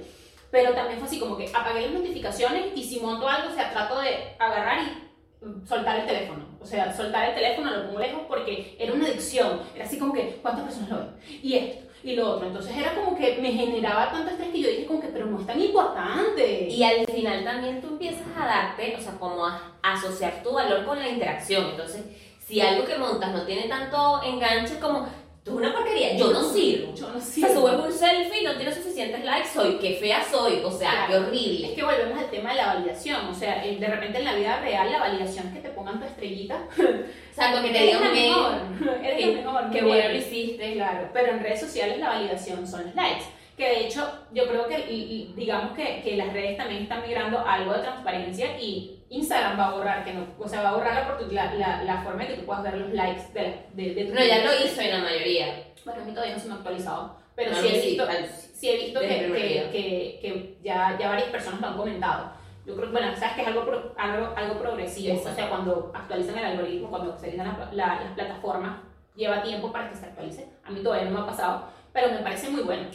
Pero 0.53 0.71
también 0.75 0.99
fue 0.99 1.07
así 1.07 1.19
como 1.19 1.35
que 1.35 1.49
apagué 1.51 1.81
las 1.81 1.93
notificaciones 1.93 2.65
y 2.75 2.83
si 2.83 2.99
monto 2.99 3.27
algo, 3.27 3.49
o 3.49 3.55
sea, 3.55 3.71
trato 3.71 3.99
de 3.99 4.35
agarrar 4.37 4.83
y 4.83 5.43
mm, 5.43 5.65
soltar 5.65 5.99
el 5.99 6.05
teléfono. 6.05 6.45
O 6.61 6.65
sea, 6.65 6.95
soltar 6.95 7.29
el 7.29 7.33
teléfono, 7.33 7.71
lo 7.71 7.87
pongo 7.87 7.97
lejos 7.97 8.21
porque 8.27 8.77
era 8.77 8.93
una 8.93 9.07
adicción. 9.07 9.61
Era 9.73 9.85
así 9.85 9.97
como 9.97 10.13
que, 10.13 10.37
¿cuántas 10.43 10.65
personas 10.65 10.89
lo 10.91 10.97
ven? 10.97 11.09
Y 11.41 11.55
esto, 11.55 11.83
y 12.03 12.15
lo 12.15 12.33
otro. 12.33 12.45
Entonces 12.45 12.77
era 12.77 12.93
como 12.93 13.17
que 13.17 13.39
me 13.41 13.51
generaba 13.51 14.11
tanto 14.11 14.29
estrés 14.29 14.51
que 14.51 14.61
yo 14.61 14.69
dije 14.69 14.85
como 14.85 15.01
que, 15.01 15.07
pero 15.07 15.25
no 15.25 15.39
es 15.39 15.47
tan 15.47 15.59
importante. 15.59 16.67
Y 16.69 16.83
al 16.83 17.03
final 17.07 17.43
también 17.43 17.81
tú 17.81 17.87
empiezas 17.87 18.27
a 18.39 18.45
darte, 18.45 18.95
o 18.95 19.01
sea, 19.01 19.13
como 19.13 19.47
a 19.47 19.59
asociar 19.81 20.43
tu 20.43 20.51
valor 20.51 20.85
con 20.85 20.99
la 20.99 21.09
interacción. 21.09 21.71
Entonces, 21.71 22.03
si 22.45 22.61
algo 22.61 22.85
que 22.85 22.99
montas 22.99 23.33
no 23.33 23.43
tiene 23.47 23.67
tanto 23.67 24.21
enganche 24.21 24.77
como, 24.77 25.07
tú 25.43 25.51
es 25.51 25.58
una 25.58 25.73
porquería, 25.73 26.15
yo 26.15 26.32
no 26.32 26.43
sirvo. 26.43 26.93
Yo 26.95 27.10
no 27.10 27.19
sirvo. 27.19 27.47
sea, 27.47 27.56
subes 27.58 27.73
un 27.86 27.91
selfie 27.91 28.41
y 28.41 28.45
no 28.45 28.56
tiene 28.56 28.73
suficientes 28.73 29.23
likes, 29.25 29.49
soy, 29.53 29.77
qué 29.79 29.97
fea 29.99 30.23
soy, 30.29 30.62
o 30.63 30.71
sea, 30.71 30.89
Claro. 30.89 31.08
qué 31.08 31.13
Es 31.15 31.21
horrible. 31.27 31.73
que 31.75 31.84
volvemos 31.84 32.17
al 32.19 32.29
tema 32.32 32.49
de 32.51 32.56
la 32.56 32.67
validación. 32.75 33.25
O 33.27 33.34
sea, 33.34 33.65
eh, 33.65 33.75
de 33.77 33.88
repente 33.88 34.19
en 34.19 34.25
la 34.25 34.36
vida 34.36 34.60
real 34.62 34.91
la 34.91 34.99
validación 34.99 35.47
es 35.47 35.53
que 35.53 35.60
te 35.60 35.69
pongan 35.69 35.99
tu 35.99 36.06
estrellita. 36.06 36.60
O 36.77 37.36
sea, 37.36 37.51
con 37.51 37.63
que 37.63 37.69
te 37.71 37.84
digan 37.84 38.12
mejor. 38.13 38.53
Eres 39.03 39.17
que- 39.17 39.36
la 39.36 39.41
mejor. 39.51 39.71
qué 39.71 39.82
bueno 39.82 40.10
lo 40.10 40.15
hiciste. 40.15 40.73
Claro, 40.73 41.10
pero 41.13 41.32
en 41.34 41.39
redes 41.43 41.60
sociales 41.60 41.99
la 41.99 42.10
validación 42.10 42.65
son 42.67 42.86
los 42.86 42.95
likes. 42.95 43.25
que 43.58 43.65
de 43.69 43.86
hecho 43.86 44.10
yo 44.34 44.47
creo 44.47 44.67
que, 44.67 44.79
y- 44.91 45.29
y 45.29 45.34
digamos 45.36 45.73
que, 45.77 46.01
que 46.03 46.15
las 46.17 46.34
redes 46.34 46.58
también 46.58 46.82
están 46.84 47.03
migrando 47.03 47.38
algo 47.45 47.73
de 47.73 47.82
transparencia 47.82 48.60
y 48.60 48.97
Instagram 49.13 49.60
va 49.60 49.67
a 49.67 49.71
borrar, 49.73 50.04
que 50.04 50.13
no, 50.13 50.26
o 50.39 50.47
sea, 50.47 50.62
va 50.63 50.69
a 50.69 50.73
borrar 50.76 51.17
la, 51.32 51.54
la, 51.56 51.84
la, 51.84 52.02
forma 52.04 52.23
de 52.23 52.30
que 52.30 52.34
tú 52.39 52.45
puedas 52.45 52.63
ver 52.63 52.78
los 52.78 52.91
likes 52.93 53.32
de, 53.34 53.65
de, 53.73 53.93
de 53.93 54.06
tu 54.06 54.13
No, 54.15 54.23
ya 54.23 54.43
lo 54.43 54.65
hizo 54.65 54.82
en 54.82 54.91
la 54.91 54.99
mayoría. 55.04 55.63
Bueno, 55.86 56.02
a 56.02 56.06
mí 56.06 56.12
todavía 56.13 56.36
no 56.36 56.39
se 56.41 56.47
me 56.47 56.54
ha 56.54 56.58
actualizado, 56.58 57.15
pero 57.36 57.52
No, 57.52 57.58
sí 57.62 57.67
he 57.67 57.82
sí, 57.82 57.88
visto, 57.89 58.04
al- 58.10 58.28
sí 58.30 58.69
he 58.69 58.78
visto 58.78 58.99
que, 58.99 59.08
que, 59.08 59.69
que, 59.71 60.19
que 60.21 60.58
ya, 60.63 60.97
ya 60.99 61.10
varias 61.10 61.30
personas 61.30 61.62
lo 61.62 61.67
han 61.67 61.78
comentado. 61.78 62.32
Yo 62.65 62.76
creo 62.76 62.88
que, 62.88 62.91
bueno, 62.93 63.13
sabes 63.17 63.36
que 63.36 63.41
es 63.41 63.47
algo, 63.47 63.65
pro- 63.65 63.93
algo, 63.97 64.34
algo 64.36 64.60
progresivo, 64.60 65.13
Exacto. 65.15 65.32
o 65.32 65.36
sea, 65.36 65.49
cuando 65.49 65.91
actualizan 65.93 66.38
el 66.39 66.45
algoritmo, 66.45 66.89
cuando 66.89 67.12
actualizan 67.13 67.45
la- 67.73 67.95
las 68.02 68.12
plataformas, 68.13 68.78
lleva 69.15 69.43
tiempo 69.43 69.71
para 69.71 69.89
que 69.89 69.95
se 69.97 70.06
actualice. 70.06 70.47
A 70.63 70.71
mí 70.71 70.82
todavía 70.82 71.10
no 71.10 71.17
me 71.17 71.23
ha 71.23 71.28
pasado, 71.28 71.65
pero 71.91 72.10
me 72.10 72.19
parece 72.19 72.49
muy 72.49 72.62
bueno, 72.63 72.88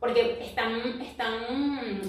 porque 0.00 0.38
están, 0.42 1.00
están 1.02 1.34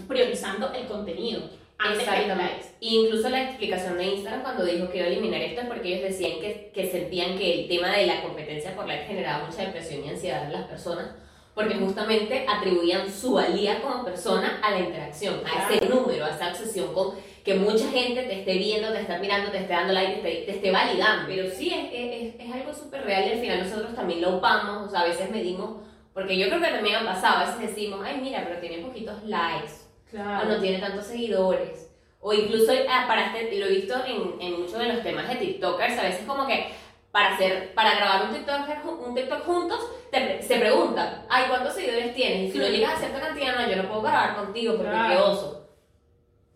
priorizando 0.08 0.72
el 0.74 0.88
contenido 0.88 1.42
antes 1.84 2.00
Exactamente. 2.00 2.54
likes. 2.54 2.68
Incluso 2.80 3.30
la 3.30 3.44
explicación 3.44 3.98
de 3.98 4.06
Instagram 4.06 4.44
cuando 4.44 4.66
dijo 4.66 4.90
que 4.90 4.98
iba 4.98 5.08
a 5.08 5.10
eliminar 5.10 5.42
esto 5.42 5.62
es 5.62 5.68
porque 5.68 5.88
ellos 5.88 6.10
decían 6.10 6.40
que, 6.40 6.72
que 6.74 6.90
sentían 6.90 7.38
que 7.38 7.62
el 7.62 7.68
tema 7.68 7.96
de 7.96 8.08
la 8.08 8.22
competencia 8.22 8.76
por 8.76 8.88
like 8.88 9.06
generaba 9.06 9.46
mucha 9.46 9.64
depresión 9.64 10.06
y 10.06 10.10
ansiedad 10.10 10.46
en 10.46 10.54
las 10.54 10.68
personas 10.68 11.08
porque 11.54 11.76
justamente 11.76 12.46
atribuían 12.48 13.12
su 13.12 13.34
valía 13.34 13.82
como 13.82 14.06
persona 14.06 14.60
a 14.64 14.72
la 14.72 14.80
interacción, 14.80 15.42
a 15.46 15.74
ese 15.74 15.86
número, 15.88 16.26
a 16.26 16.30
esa 16.30 16.50
obsesión 16.50 16.94
con 16.94 17.16
que 17.44 17.56
mucha 17.56 17.90
gente 17.90 18.24
te 18.24 18.40
esté 18.40 18.58
viendo, 18.58 18.92
te 18.92 19.02
esté 19.02 19.18
mirando, 19.20 19.52
te 19.52 19.58
esté 19.58 19.74
dando 19.74 19.94
like, 19.94 20.22
te, 20.22 20.46
te 20.46 20.52
esté 20.52 20.72
validando. 20.72 21.26
Pero 21.28 21.50
sí, 21.50 21.74
es, 21.74 21.90
es, 21.92 22.36
es 22.40 22.54
algo 22.54 22.74
súper 22.74 23.04
real 23.04 23.28
y 23.28 23.32
al 23.34 23.40
final 23.40 23.64
nosotros 23.64 23.96
también 23.96 24.22
lo 24.22 24.38
upamos, 24.38 24.88
o 24.88 24.90
sea, 24.90 25.02
a 25.02 25.08
veces 25.08 25.30
medimos, 25.30 25.82
porque 26.14 26.38
yo 26.38 26.48
creo 26.48 26.62
que 26.62 26.68
también 26.68 26.96
han 26.96 27.06
pasado, 27.06 27.38
a 27.38 27.46
veces 27.46 27.76
decimos, 27.76 28.00
ay 28.04 28.20
mira, 28.22 28.46
pero 28.48 28.60
tiene 28.60 28.78
poquitos 28.78 29.24
likes, 29.24 29.72
o 30.14 30.46
no 30.46 30.58
tiene 30.60 30.80
tantos 30.80 31.06
seguidores. 31.06 31.90
O 32.20 32.34
incluso 32.34 32.72
ah, 32.90 33.06
para 33.08 33.36
este, 33.38 33.58
lo 33.60 33.66
he 33.66 33.70
visto 33.70 33.96
en, 34.06 34.40
en 34.42 34.62
muchos 34.62 34.78
de 34.78 34.94
los 34.94 35.02
temas 35.04 35.28
de 35.28 35.36
TikTokers, 35.36 35.98
a 35.98 36.04
veces 36.04 36.26
como 36.28 36.46
que 36.46 36.72
para 37.12 37.34
hacer, 37.34 37.74
para 37.74 37.96
grabar 37.96 38.26
un 38.26 38.34
TikTok, 38.34 39.06
un 39.08 39.16
TikTok 39.16 39.44
juntos, 39.44 39.80
te 40.12 40.42
se 40.42 40.60
preguntan, 40.60 41.26
ay, 41.30 41.46
¿cuántos 41.50 41.74
seguidores 41.74 42.14
tienes? 42.14 42.50
Y 42.50 42.52
si 42.52 42.58
no 42.60 42.68
llegas 42.68 42.94
a 42.94 42.98
cierta 43.00 43.20
cantidad, 43.20 43.56
no, 43.56 43.68
yo 43.70 43.76
no 43.82 43.90
puedo 43.90 44.02
grabar 44.04 44.36
contigo 44.36 44.76
porque 44.76 44.92
Claro. 44.92 45.10
qué 45.10 45.18
oso. 45.22 45.68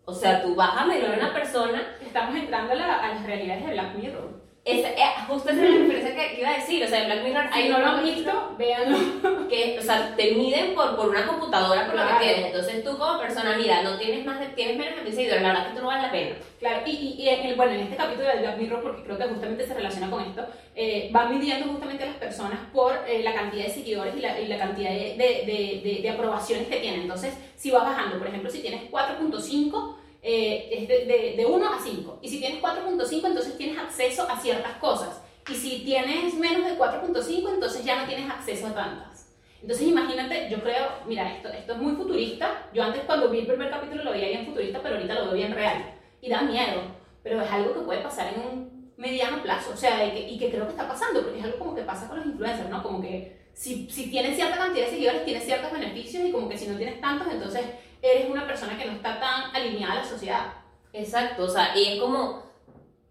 O 0.04 0.14
sea, 0.14 0.40
tú 0.42 0.54
vas 0.54 0.76
a 0.76 0.86
medir 0.86 1.04
a 1.06 1.14
una 1.14 1.32
persona, 1.34 1.96
Estamos 2.00 2.36
entrando 2.36 2.72
a, 2.72 2.76
la- 2.76 2.98
a 3.00 3.08
las 3.14 3.26
realidades 3.26 3.66
de 3.66 3.72
Black 3.72 3.94
Mirror. 3.96 4.30
Esa, 4.66 4.88
eh, 4.88 4.96
justo 5.28 5.48
esa 5.50 5.62
es 5.64 5.70
la 5.70 5.78
referencia 5.78 6.14
que, 6.16 6.40
iba 6.40 6.50
a 6.50 6.54
decir, 6.56 6.84
o 6.84 6.88
sea, 6.88 7.00
en 7.00 7.06
Black 7.06 7.22
Mirror 7.24 7.44
hay 7.52 7.62
Si 7.62 7.68
no 7.68 7.78
lo 7.78 7.86
han 7.86 8.02
visto, 8.04 8.54
véanlo. 8.58 8.98
que, 9.48 9.78
o 9.78 9.82
sea, 9.82 10.14
te 10.16 10.32
miden 10.34 10.74
por, 10.74 10.96
por 10.96 11.08
una 11.08 11.24
computadora, 11.26 11.86
por 11.86 11.94
lo 11.94 12.02
Claro. 12.02 12.18
que 12.18 12.24
tienes. 12.24 12.46
Entonces 12.46 12.82
tú 12.84 12.98
como 12.98 13.18
persona, 13.20 13.56
mira, 13.56 13.82
no 13.82 13.96
tienes 13.96 14.24
más 14.26 14.40
de, 14.40 14.46
tienes 14.48 14.76
menos 14.76 14.96
de 14.96 15.02
mil 15.02 15.14
seguidores, 15.14 15.40
la 15.42 15.48
verdad 15.48 15.64
es 15.66 15.70
que 15.70 15.76
tú 15.76 15.82
no 15.82 15.86
vale 15.88 16.02
la 16.02 16.10
pena. 16.10 16.36
Claro, 16.58 16.82
y, 16.84 16.90
y, 16.90 17.22
y 17.22 17.28
el- 17.28 17.54
bueno, 17.54 17.72
en 17.72 17.80
este 17.82 17.96
capítulo 17.96 18.26
de 18.28 18.38
Black 18.40 18.58
Mirror, 18.58 18.82
porque 18.82 19.02
creo 19.04 19.18
que 19.18 19.24
justamente 19.24 19.66
se 19.66 19.74
relaciona 19.74 20.10
con 20.10 20.22
esto, 20.24 20.44
eh, 20.74 21.08
van 21.12 21.32
midiendo 21.38 21.68
justamente 21.68 22.02
a 22.02 22.06
las 22.08 22.16
personas 22.16 22.58
por 22.72 22.92
eh, 23.08 23.22
la 23.22 23.34
cantidad 23.34 23.64
de 23.66 23.70
seguidores 23.70 24.16
y 24.16 24.20
la, 24.20 24.40
y 24.40 24.48
la 24.48 24.58
cantidad 24.58 24.90
de, 24.90 25.14
de, 25.16 25.44
de, 25.46 25.80
de- 25.84 25.98
de 26.02 26.10
aprobaciones 26.10 26.66
que 26.66 26.76
tienen. 26.80 27.02
Entonces, 27.02 27.34
si 27.54 27.70
vas 27.70 27.84
bajando, 27.84 28.18
por 28.18 28.26
ejemplo, 28.26 28.50
si 28.50 28.58
tienes 28.60 28.90
4.5, 28.90 29.96
eh, 30.28 30.68
es 30.72 30.88
de, 30.88 31.06
de, 31.06 31.34
de 31.36 31.46
1 31.46 31.66
a 31.68 31.78
5. 31.80 32.18
Y 32.20 32.28
si 32.28 32.40
tienes 32.40 32.60
4.5, 32.60 33.26
entonces 33.26 33.56
tienes 33.56 33.78
acceso 33.78 34.28
a 34.28 34.36
ciertas 34.40 34.72
cosas. 34.78 35.22
Y 35.48 35.54
si 35.54 35.84
tienes 35.84 36.34
menos 36.34 36.64
de 36.68 36.76
4.5, 36.76 37.54
entonces 37.54 37.84
ya 37.84 38.00
no 38.02 38.08
tienes 38.08 38.28
acceso 38.28 38.66
a 38.66 38.74
tantas. 38.74 39.32
Entonces 39.62 39.86
imagínate, 39.86 40.48
yo 40.50 40.60
creo, 40.60 40.86
mira, 41.06 41.32
esto, 41.36 41.48
esto 41.48 41.72
es 41.74 41.78
muy 41.78 41.94
futurista. 41.94 42.68
Yo 42.74 42.82
antes 42.82 43.02
cuando 43.04 43.30
vi 43.30 43.40
el 43.40 43.46
primer 43.46 43.70
capítulo 43.70 44.02
lo 44.02 44.10
veía 44.10 44.28
bien 44.28 44.46
futurista, 44.46 44.80
pero 44.82 44.96
ahorita 44.96 45.14
lo 45.14 45.24
veo 45.26 45.34
bien 45.34 45.54
real. 45.54 45.94
Y 46.20 46.28
da 46.28 46.42
miedo, 46.42 46.82
pero 47.22 47.40
es 47.42 47.50
algo 47.50 47.72
que 47.74 47.80
puede 47.80 48.00
pasar 48.02 48.34
en 48.34 48.40
un 48.40 48.92
mediano 48.96 49.42
plazo. 49.44 49.70
O 49.74 49.76
sea, 49.76 49.98
de 50.04 50.10
que- 50.12 50.28
y 50.28 50.38
que 50.38 50.50
creo 50.50 50.64
que 50.64 50.70
está 50.72 50.88
pasando, 50.88 51.22
porque 51.22 51.38
es 51.38 51.44
algo 51.44 51.58
como 51.58 51.74
que 51.76 51.82
pasa 51.82 52.08
con 52.08 52.16
los 52.18 52.26
influencers, 52.26 52.68
¿no? 52.68 52.82
Como 52.82 53.00
que 53.00 53.46
si, 53.54 53.88
si 53.90 54.10
tienes 54.10 54.34
cierta 54.36 54.56
cantidad 54.58 54.86
de 54.86 54.90
seguidores, 54.90 55.24
tienes 55.24 55.44
ciertos 55.44 55.70
beneficios 55.72 56.24
y 56.26 56.32
como 56.32 56.48
que 56.48 56.58
si 56.58 56.66
no 56.66 56.76
tienes 56.76 57.00
tantos, 57.00 57.28
entonces 57.32 57.62
eres 58.06 58.30
una 58.30 58.46
persona 58.46 58.78
que 58.78 58.84
no 58.86 58.92
está 58.92 59.18
tan 59.20 59.54
alineada 59.54 59.94
a 59.94 59.96
la 59.96 60.04
sociedad. 60.04 60.46
Exacto, 60.92 61.44
o 61.44 61.48
sea, 61.48 61.76
y 61.76 61.94
es 61.94 62.00
como 62.00 62.42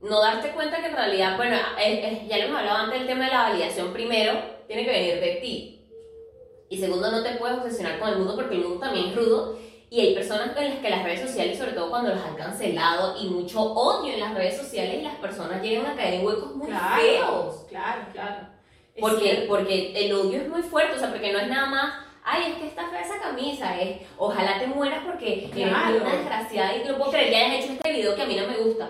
no 0.02 0.22
darte 0.22 0.50
cuenta 0.52 0.80
que 0.80 0.88
en 0.88 0.96
realidad, 0.96 1.38
bueno, 1.38 1.58
es- 1.80 2.04
es- 2.04 2.28
ya 2.28 2.38
lo 2.38 2.44
hemos 2.46 2.60
hablado 2.60 2.78
antes 2.80 3.00
del 3.00 3.08
tema 3.08 3.26
de 3.26 3.32
la 3.32 3.44
validación, 3.50 3.94
primero, 3.94 4.34
tiene 4.68 4.86
que 4.86 4.92
venir 4.92 5.20
de 5.20 5.36
ti. 5.42 5.72
Y 6.70 6.78
segundo, 6.78 7.12
no 7.12 7.24
te 7.24 7.32
puedes 7.36 7.58
obsesionar 7.58 8.00
con 8.00 8.10
el 8.10 8.18
mundo 8.18 8.36
porque 8.36 8.56
el 8.56 8.62
mundo 8.64 8.80
también 8.80 9.08
es 9.10 9.16
rudo. 9.16 9.58
Y 9.90 10.00
hay 10.02 10.16
personas 10.16 10.52
con 10.52 10.64
las 10.66 10.80
que 10.80 10.90
las 10.90 11.04
redes 11.04 11.22
sociales, 11.22 11.58
sobre 11.58 11.74
todo 11.74 11.90
cuando 11.92 12.10
las 12.10 12.24
han 12.26 12.36
cancelado 12.36 13.16
y 13.22 13.28
mucho 13.30 13.62
odio 13.62 14.14
en 14.14 14.20
las 14.20 14.34
redes 14.34 14.58
sociales, 14.58 15.04
las 15.04 15.16
personas 15.16 15.62
llegan 15.62 15.86
a 15.86 15.96
caer 15.96 16.16
en 16.16 16.26
huecos 16.26 16.56
muy 16.56 16.68
feos. 17.00 17.66
Claro, 17.70 18.02
claro. 18.12 18.48
Porque, 19.00 19.46
porque 19.48 19.94
el 19.96 20.14
odio 20.14 20.42
es 20.42 20.50
muy 20.50 20.64
fuerte, 20.64 20.96
o 20.96 21.00
sea, 21.00 21.10
porque 21.12 21.32
no 21.32 21.40
es 21.40 21.48
nada 21.48 21.68
más, 21.68 21.94
ay, 22.26 22.52
es 22.52 22.58
que 22.58 22.68
está 22.68 22.88
fea 22.90 23.02
esa 23.02 23.20
camisa, 23.20 23.80
es, 23.80 23.98
ojalá 24.18 24.60
te 24.60 24.68
mueras 24.68 25.04
porque 25.06 25.34
eres 25.46 25.52
Claro. 25.52 25.98
una 26.02 26.12
desgraciada 26.16 26.76
y 26.76 26.84
no 26.88 26.98
puedo 26.98 27.12
creer 27.12 27.30
que 27.30 27.36
hayas 27.38 27.64
hecho 27.64 27.74
este 27.74 27.92
video 27.94 28.16
que 28.16 28.22
a 28.24 28.26
mí 28.26 28.36
no 28.36 28.48
me 28.48 28.58
gusta. 28.58 28.90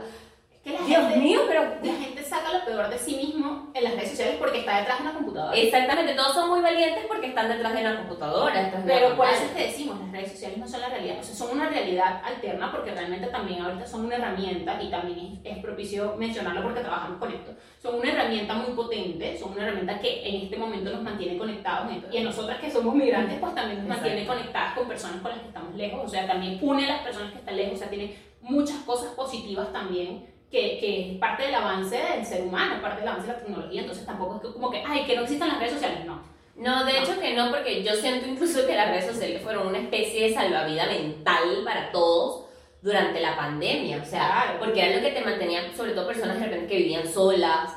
Que 0.65 0.71
la 0.71 0.81
Dios 0.81 0.99
gente, 0.99 1.19
mío, 1.19 1.41
pero... 1.47 1.61
la 1.61 1.93
gente 1.93 2.23
saca 2.23 2.51
lo 2.51 2.65
peor 2.65 2.89
de 2.89 2.97
sí 2.97 3.15
mismo 3.17 3.69
en 3.71 3.83
las 3.83 3.93
redes 3.93 4.09
sociales 4.09 4.37
porque 4.39 4.61
está 4.61 4.79
detrás 4.79 4.97
de 4.97 5.03
una 5.03 5.13
computadora. 5.13 5.55
Exactamente, 5.55 6.15
todos 6.15 6.33
son 6.33 6.49
muy 6.49 6.59
valientes 6.59 7.05
porque 7.07 7.27
están 7.27 7.49
detrás 7.49 7.75
de 7.75 7.81
una 7.81 7.97
computadora. 7.97 8.83
Pero 8.83 9.15
por 9.15 9.27
eso 9.27 9.43
que 9.55 9.67
decimos, 9.67 9.99
las 9.99 10.11
redes 10.11 10.31
sociales 10.31 10.57
no 10.57 10.67
son 10.67 10.81
la 10.81 10.89
realidad, 10.89 11.19
o 11.19 11.23
sea, 11.23 11.35
son 11.35 11.51
una 11.51 11.69
realidad 11.69 12.19
alterna 12.23 12.71
porque 12.71 12.95
realmente 12.95 13.27
también 13.27 13.61
ahorita 13.61 13.85
son 13.85 14.05
una 14.05 14.15
herramienta 14.15 14.81
y 14.81 14.89
también 14.89 15.39
es, 15.43 15.55
es 15.55 15.59
propicio 15.59 16.15
mencionarlo 16.17 16.63
porque 16.63 16.79
trabajamos 16.79 17.19
con 17.19 17.31
esto. 17.31 17.51
Son 17.79 17.99
una 17.99 18.11
herramienta 18.11 18.55
muy 18.55 18.73
potente, 18.73 19.37
son 19.37 19.51
una 19.51 19.67
herramienta 19.67 19.99
que 19.99 20.27
en 20.27 20.45
este 20.45 20.57
momento 20.57 20.89
nos 20.89 21.03
mantiene 21.03 21.37
conectados 21.37 21.91
y 22.11 22.17
a 22.17 22.23
nosotras 22.23 22.59
que 22.59 22.71
somos 22.71 22.95
migrantes 22.95 23.37
pues 23.39 23.53
también 23.53 23.87
nos 23.87 23.97
mantiene 23.97 24.25
conectadas 24.25 24.73
con 24.73 24.87
personas 24.87 25.21
con 25.21 25.29
las 25.29 25.41
que 25.41 25.47
estamos 25.49 25.75
lejos, 25.75 26.01
o 26.03 26.09
sea, 26.09 26.25
también 26.25 26.57
une 26.59 26.85
a 26.85 26.95
las 26.95 27.01
personas 27.01 27.31
que 27.33 27.37
están 27.37 27.55
lejos, 27.55 27.75
o 27.75 27.77
sea, 27.77 27.89
tiene 27.89 28.17
muchas 28.41 28.77
cosas 28.77 29.13
positivas 29.13 29.71
también 29.71 30.33
que, 30.51 30.77
que 30.79 31.11
es 31.13 31.17
parte 31.19 31.43
del 31.43 31.55
avance 31.55 31.97
del 31.97 32.25
ser 32.25 32.43
humano, 32.43 32.81
parte 32.81 32.99
del 33.01 33.09
avance 33.09 33.27
de 33.27 33.33
la 33.33 33.39
tecnología, 33.39 33.81
entonces 33.81 34.05
tampoco 34.05 34.35
es 34.35 34.41
que 34.41 34.53
como 34.53 34.69
que, 34.71 34.83
ay, 34.85 35.03
que 35.05 35.15
no 35.15 35.23
existan 35.23 35.49
las 35.49 35.59
redes 35.59 35.73
sociales, 35.73 36.05
no. 36.05 36.21
No, 36.55 36.85
de 36.85 36.93
No. 36.93 36.99
hecho 36.99 37.19
que 37.19 37.33
no, 37.33 37.49
porque 37.49 37.83
yo 37.83 37.93
siento 37.95 38.27
incluso 38.27 38.65
que 38.65 38.75
las 38.75 38.89
redes 38.89 39.05
sociales 39.07 39.41
fueron 39.41 39.67
una 39.67 39.79
especie 39.79 40.29
de 40.29 40.33
salvavidas 40.33 40.87
mental 40.87 41.41
para 41.65 41.91
todos 41.91 42.45
durante 42.81 43.19
la 43.19 43.35
pandemia. 43.35 43.97
O 44.01 44.05
sea, 44.05 44.43
Claro. 44.43 44.59
porque 44.59 44.79
era 44.85 44.95
lo 44.95 45.01
que 45.03 45.11
te 45.11 45.21
mantenía, 45.25 45.61
sobre 45.75 45.91
todo 45.91 46.07
personas 46.07 46.39
de 46.39 46.45
repente 46.45 46.67
que 46.67 46.77
vivían 46.77 47.05
solas, 47.11 47.73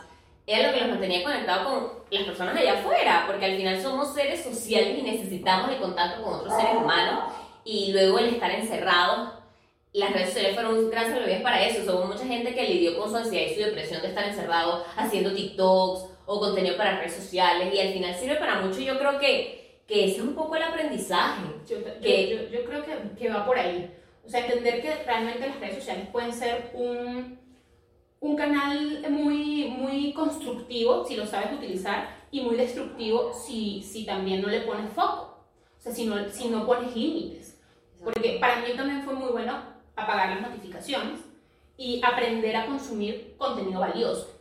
era 0.47 0.69
lo 0.69 0.75
que 0.75 0.81
los 0.83 0.91
mantenía 0.91 1.25
conectados 1.25 1.67
con 1.67 1.93
las 2.11 2.23
personas 2.23 2.57
allá 2.57 2.75
afuera, 2.75 3.25
porque 3.27 3.47
al 3.47 3.57
final 3.57 3.83
somos 3.83 4.15
seres 4.15 4.45
sociales 4.45 4.97
y 4.99 5.03
necesitamos 5.03 5.71
el 5.71 5.79
contacto 5.79 6.23
con 6.23 6.35
otros 6.35 6.55
seres 6.55 6.77
humanos 6.77 7.25
y 7.65 7.93
luego 7.93 8.19
el 8.21 8.27
estar 8.27 8.51
encerrados. 8.53 9.31
Las 9.93 10.13
redes 10.13 10.29
sociales 10.29 10.55
fueron 10.55 10.75
un 10.79 10.91
gran 10.91 11.11
salvavidas 11.11 11.43
para 11.43 11.65
eso. 11.67 11.97
Hubo 11.97 12.05
mucha 12.07 12.25
gente 12.27 12.55
que 12.55 12.65
lidió 12.69 12.99
con 12.99 13.11
su 13.11 13.17
ansiedad 13.17 13.51
y 13.51 13.55
su 13.55 13.61
depresión 13.61 14.03
de 14.03 14.09
estar 14.09 14.25
encerrado 14.29 14.85
haciendo 14.97 15.33
TikToks 15.35 16.05
o 16.27 16.41
contenido 16.41 16.77
para 16.77 16.99
redes 16.99 17.15
sociales 17.15 17.73
y 17.75 17.81
al 17.81 17.93
final 17.95 18.15
sirve 18.15 18.37
para 18.37 18.61
mucho. 18.61 18.81
Yo 18.81 18.99
creo 18.99 19.19
que, 19.19 19.81
que 19.87 20.05
ese 20.05 20.17
es 20.17 20.23
un 20.23 20.35
poco 20.35 20.57
el 20.57 20.63
aprendizaje. 20.63 21.43
Yo, 21.69 21.79
yo- 21.79 22.01
Que- 22.03 22.29
yo- 22.29 22.59
yo 22.59 22.65
creo 22.67 22.85
que, 22.85 22.97
que 23.19 23.29
va 23.31 23.47
por 23.47 23.59
ahí. 23.59 23.91
O 24.27 24.29
sea, 24.29 24.45
entender 24.45 24.83
que 24.83 24.95
realmente 25.05 25.49
las 25.49 25.59
redes 25.59 25.77
sociales 25.77 26.07
pueden 26.13 26.35
ser 26.35 26.71
un, 26.75 27.39
un 28.21 28.37
canal 28.37 29.07
muy, 29.09 29.69
muy 29.69 30.13
constructivo 30.13 31.07
si 31.07 31.17
lo 31.17 31.25
sabes 31.27 31.53
utilizar 31.55 32.15
y 32.31 32.43
muy 32.43 32.57
destructivo 32.57 33.33
si, 33.33 33.83
si 33.83 34.05
también 34.05 34.43
no 34.43 34.49
le 34.49 34.61
pones 34.61 34.93
foco. 34.93 35.39
O 35.79 35.81
sea, 35.81 35.93
si 35.93 36.05
no, 36.05 36.29
si 36.29 36.49
no 36.49 36.67
pones 36.67 36.95
límites. 36.95 37.59
Porque 38.05 38.37
para 38.39 38.57
mí 38.61 38.69
también 38.77 39.03
fue 39.03 39.15
muy 39.15 39.31
bueno 39.31 39.78
apagar 39.99 40.31
las 40.31 40.41
notificaciones 40.41 41.21
y 41.77 42.01
aprender 42.05 42.57
a 42.57 42.67
consumir 42.67 43.35
contenido 43.39 43.81
valioso. 43.81 44.39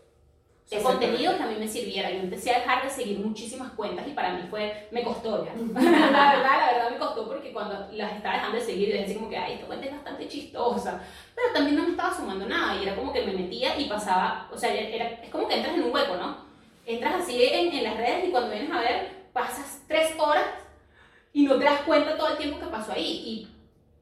Exactamente. 0.70 1.08
contenido 1.08 1.38
que 1.38 1.44
a 1.44 1.48
mí 1.48 1.56
me 1.60 1.68
sirviera. 1.68 2.12
Yo 2.12 2.20
empecé 2.20 2.54
a 2.54 2.60
dejar 2.60 2.84
de 2.84 2.90
seguir 2.90 3.20
muchísimas 3.20 3.72
cuentas 3.72 4.06
y 4.06 4.12
para 4.12 4.34
mí 4.34 4.42
fue, 4.50 4.90
me 4.92 5.02
costó 5.02 5.46
ya. 5.46 5.54
la 5.74 6.34
verdad, 6.34 6.60
la 6.60 6.72
verdad 6.74 6.92
me 6.92 6.98
costó 6.98 7.26
porque 7.26 7.54
cuando 7.54 7.88
las 7.94 8.18
estaba 8.18 8.36
dejando 8.36 8.58
de 8.58 8.66
seguir, 8.66 8.90
yo 8.90 8.98
decía 8.98 9.16
como 9.16 9.30
que, 9.30 9.38
ay, 9.38 9.54
esta 9.54 9.68
cuenta 9.68 9.86
es 9.86 9.94
bastante 9.94 10.28
chistosa. 10.28 11.02
Pero 11.34 11.54
también 11.54 11.78
no 11.78 11.84
me 11.84 11.92
estaba 11.92 12.14
sumando 12.14 12.46
nada 12.46 12.76
y 12.76 12.84
era 12.84 12.96
como 12.96 13.14
que 13.14 13.26
me 13.26 13.32
metía 13.32 13.80
y 13.80 13.86
pasaba, 13.86 14.50
o 14.52 14.58
sea, 14.58 14.74
era, 14.74 15.06
es 15.06 15.30
como 15.30 15.48
que 15.48 15.56
entras 15.56 15.76
en 15.76 15.84
un 15.84 15.94
hueco, 15.94 16.18
¿no? 16.18 16.46
Entras 16.86 17.22
así 17.22 17.42
en, 17.42 17.74
en 17.74 17.84
las 17.84 17.96
redes 17.96 18.28
y 18.28 18.32
cuando 18.32 18.52
vienes 18.52 18.72
a 18.72 18.82
ver, 18.82 19.30
pasas 19.32 19.84
tres 19.88 20.16
horas 20.18 20.46
y 21.32 21.44
no 21.44 21.58
te 21.58 21.64
das 21.64 21.82
cuenta 21.82 22.18
todo 22.18 22.30
el 22.30 22.38
tiempo 22.38 22.60
que 22.60 22.66
pasó 22.66 22.92
ahí. 22.92 23.06
Y 23.26 23.48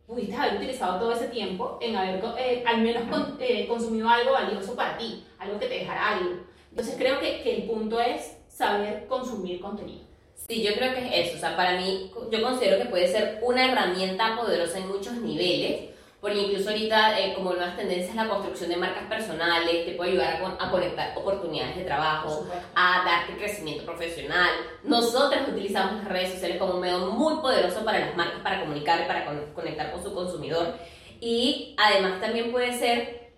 pudiste 0.08 0.36
haber 0.36 0.58
utilizado 0.58 1.00
todo 1.00 1.12
ese 1.14 1.28
tiempo 1.30 1.78
en 1.82 1.96
haber 1.96 2.24
eh, 2.38 2.64
al 2.66 2.82
menos 2.82 3.04
con- 3.10 3.38
eh, 3.40 3.66
consumido 3.68 4.08
algo 4.10 4.34
valioso 4.34 4.76
para 4.76 4.98
ti, 4.98 5.24
algo 5.40 5.60
que 5.60 5.68
te 5.68 5.80
dejara 5.80 6.18
algo. 6.18 6.32
Entonces 6.70 6.96
creo 6.98 7.20
que, 7.20 7.42
que 7.42 7.56
el 7.58 7.64
punto 7.64 8.00
es 8.00 8.38
saber 8.48 9.08
consumir 9.08 9.60
contenido. 9.62 10.04
Sí, 10.48 10.62
yo 10.62 10.74
creo 10.76 10.94
que 10.94 11.00
es 11.22 11.28
eso. 11.30 11.38
O 11.38 11.40
sea, 11.40 11.56
para 11.56 11.80
mí, 11.80 12.12
yo 12.30 12.42
considero 12.44 12.78
que 12.78 12.90
puede 12.90 13.08
ser 13.08 13.40
una 13.42 13.66
herramienta 13.72 14.36
poderosa 14.36 14.78
en 14.78 14.88
muchos 14.88 15.14
niveles. 15.14 15.90
Porque 16.26 16.42
incluso 16.42 16.70
ahorita, 16.72 17.20
eh, 17.20 17.36
como 17.36 17.54
nuevas 17.54 17.78
tendencias, 17.78 18.16
la 18.16 18.28
construcción 18.28 18.72
de 18.72 18.78
marcas 18.78 19.04
personales 19.08 19.86
te 19.86 19.92
puede 19.92 20.10
ayudar 20.14 20.38
a, 20.38 20.40
con- 20.40 20.58
a 20.60 20.72
conectar 20.72 21.14
oportunidades 21.16 21.76
de 21.76 21.84
trabajo, 21.84 22.48
a 22.74 23.04
darte 23.06 23.38
crecimiento 23.38 23.86
profesional. 23.86 24.50
Nosotros 24.84 25.42
utilizamos 25.48 25.98
las 26.02 26.06
redes 26.06 26.32
sociales 26.34 26.58
como 26.58 26.74
un 26.74 26.80
medio 26.82 26.98
muy 27.12 27.36
poderoso 27.42 27.86
para 27.86 28.00
las 28.00 28.16
marcas, 28.18 28.40
para 28.42 28.62
comunicar 28.62 29.02
y 29.02 29.06
para 29.08 29.24
con- 29.24 29.54
conectar 29.54 29.92
con 29.92 30.02
su 30.02 30.16
consumidor. 30.16 30.74
Y 31.22 31.76
además 31.78 32.20
también 32.20 32.52
puede 32.52 32.74
ser 32.76 33.34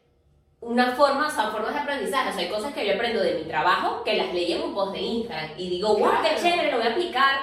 una 0.61 0.93
forma, 0.93 1.27
o 1.27 1.29
sea, 1.29 1.47
formas 1.49 1.73
de 1.73 1.81
aprendizaje. 1.81 2.29
O 2.29 2.33
sea, 2.33 2.41
hay 2.41 2.49
cosas 2.49 2.73
que 2.73 2.87
yo 2.87 2.93
aprendo 2.93 3.21
de 3.21 3.33
mi 3.33 3.43
trabajo 3.43 4.01
que 4.05 4.15
las 4.15 4.33
leí 4.33 4.53
en 4.53 4.61
un 4.61 4.73
post 4.73 4.93
de 4.93 5.01
Instagram 5.01 5.49
y 5.57 5.69
digo, 5.71 5.89
wow, 5.97 6.11
qué 6.23 6.41
chévere, 6.41 6.71
lo 6.71 6.77
voy 6.77 6.87
a 6.87 6.91
aplicar. 6.91 7.35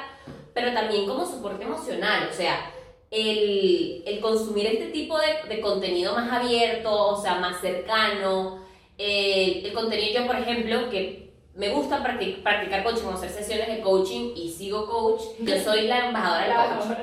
Pero 0.55 0.73
también 0.73 1.07
como 1.07 1.27
soporte 1.27 1.65
emocional, 1.65 2.29
o 2.31 2.33
sea, 2.33 2.71
el, 3.15 4.03
el 4.07 4.21
consumir 4.21 4.67
este 4.67 4.87
tipo 4.89 5.17
de, 5.19 5.49
de 5.55 5.61
contenido 5.61 6.15
más 6.15 6.31
abierto, 6.33 6.91
o 6.93 7.23
sea, 7.23 7.37
más 7.37 7.61
cercano. 7.61 8.65
El, 8.99 9.65
el 9.67 9.73
contenido, 9.73 10.21
yo 10.21 10.27
por 10.27 10.37
ejemplo, 10.37 10.91
que 10.91 11.33
me 11.55 11.69
gusta 11.69 12.03
practic- 12.03 12.43
practicar 12.43 12.83
coaching 12.83 13.07
hacer 13.13 13.31
sesiones 13.31 13.69
de 13.69 13.81
coaching 13.81 14.33
y 14.35 14.51
sigo 14.51 14.87
coach, 14.87 15.23
yo 15.41 15.55
soy 15.65 15.83
la 15.87 16.07
embajadora 16.09 16.47
del 16.47 16.79
coach. 16.89 16.99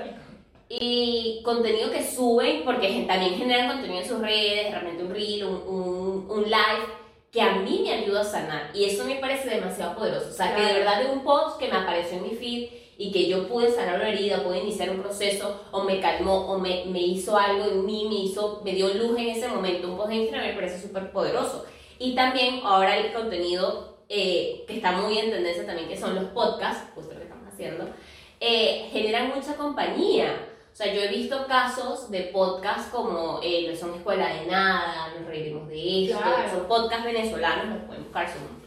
Y 0.70 1.42
contenido 1.44 1.92
que 1.92 2.02
suben, 2.04 2.64
porque 2.64 3.06
también 3.08 3.36
generan 3.36 3.68
contenido 3.70 4.02
en 4.02 4.08
sus 4.08 4.20
redes, 4.20 4.72
de 4.72 4.80
repente 4.80 5.04
un 5.04 5.14
reel, 5.14 5.44
un, 5.46 5.56
un, 5.68 6.32
un 6.32 6.44
live, 6.44 6.86
que 7.30 7.42
a 7.42 7.56
mí 7.56 7.82
me 7.84 7.94
ayuda 7.94 8.22
a 8.22 8.26
sanar. 8.26 8.72
Y 8.74 8.86
eso 8.86 9.04
me 9.06 9.16
parece 9.16 9.50
demasiado 9.50 9.96
poderoso. 9.96 10.30
O 10.30 10.34
sea, 10.34 10.56
que 10.56 10.62
de 10.62 10.74
verdad 10.80 11.02
de 11.04 11.12
un 11.12 11.24
post 11.24 11.58
que 11.60 11.68
me 11.70 11.78
apareció 11.78 12.18
en 12.18 12.24
mi 12.24 12.30
feed 12.36 12.70
y 13.02 13.12
que 13.12 13.28
yo 13.28 13.48
pude 13.48 13.72
sanar 13.72 13.96
una 13.96 14.10
herida, 14.10 14.44
pude 14.44 14.60
iniciar 14.60 14.92
un 14.92 15.02
proceso, 15.02 15.60
o 15.72 15.84
me 15.84 16.00
calmó, 16.00 16.52
o 16.52 16.60
me, 16.60 16.86
me 16.86 17.02
hizo 17.02 17.36
algo 17.36 17.66
en 17.66 17.84
mí, 17.84 18.06
me, 18.08 18.14
hizo, 18.14 18.62
me 18.64 18.74
dio 18.76 18.94
luz 18.94 19.18
en 19.18 19.30
ese 19.30 19.48
momento. 19.48 19.88
Un 19.90 19.98
post 19.98 20.12
Instagram 20.12 20.50
me 20.50 20.54
parece 20.54 20.80
súper 20.80 21.12
poderoso. 21.12 21.66
Y 21.98 22.14
también 22.14 22.60
ahora 22.64 22.96
el 22.96 23.12
contenido 23.12 23.98
eh, 24.08 24.66
que 24.68 24.76
está 24.76 24.92
muy 24.92 25.18
en 25.18 25.32
tendencia 25.32 25.66
también, 25.66 25.90
que 25.90 25.98
son 25.98 26.14
los 26.14 26.26
podcasts, 26.26 26.92
justo 26.94 27.14
lo 27.14 27.18
que 27.18 27.26
estamos 27.26 27.48
haciendo, 27.52 27.88
eh, 28.40 28.88
generan 28.92 29.32
mucha 29.36 29.56
compañía. 29.56 30.36
O 30.72 30.76
sea, 30.76 30.94
yo 30.94 31.02
he 31.02 31.08
visto 31.08 31.48
casos 31.48 32.12
de 32.12 32.26
podcasts 32.26 32.92
como 32.92 33.40
eh, 33.42 33.76
son 33.76 33.96
Escuela 33.96 34.28
de 34.28 34.46
Nada, 34.46 35.12
Nos 35.18 35.28
Reiremos 35.28 35.68
de 35.68 36.06
Esto, 36.06 36.20
Claro. 36.20 36.52
son 36.52 36.68
podcasts 36.68 37.06
venezolanos, 37.06 37.66
los 37.80 37.86
pueden 37.88 38.04
buscar, 38.04 38.30
son, 38.30 38.61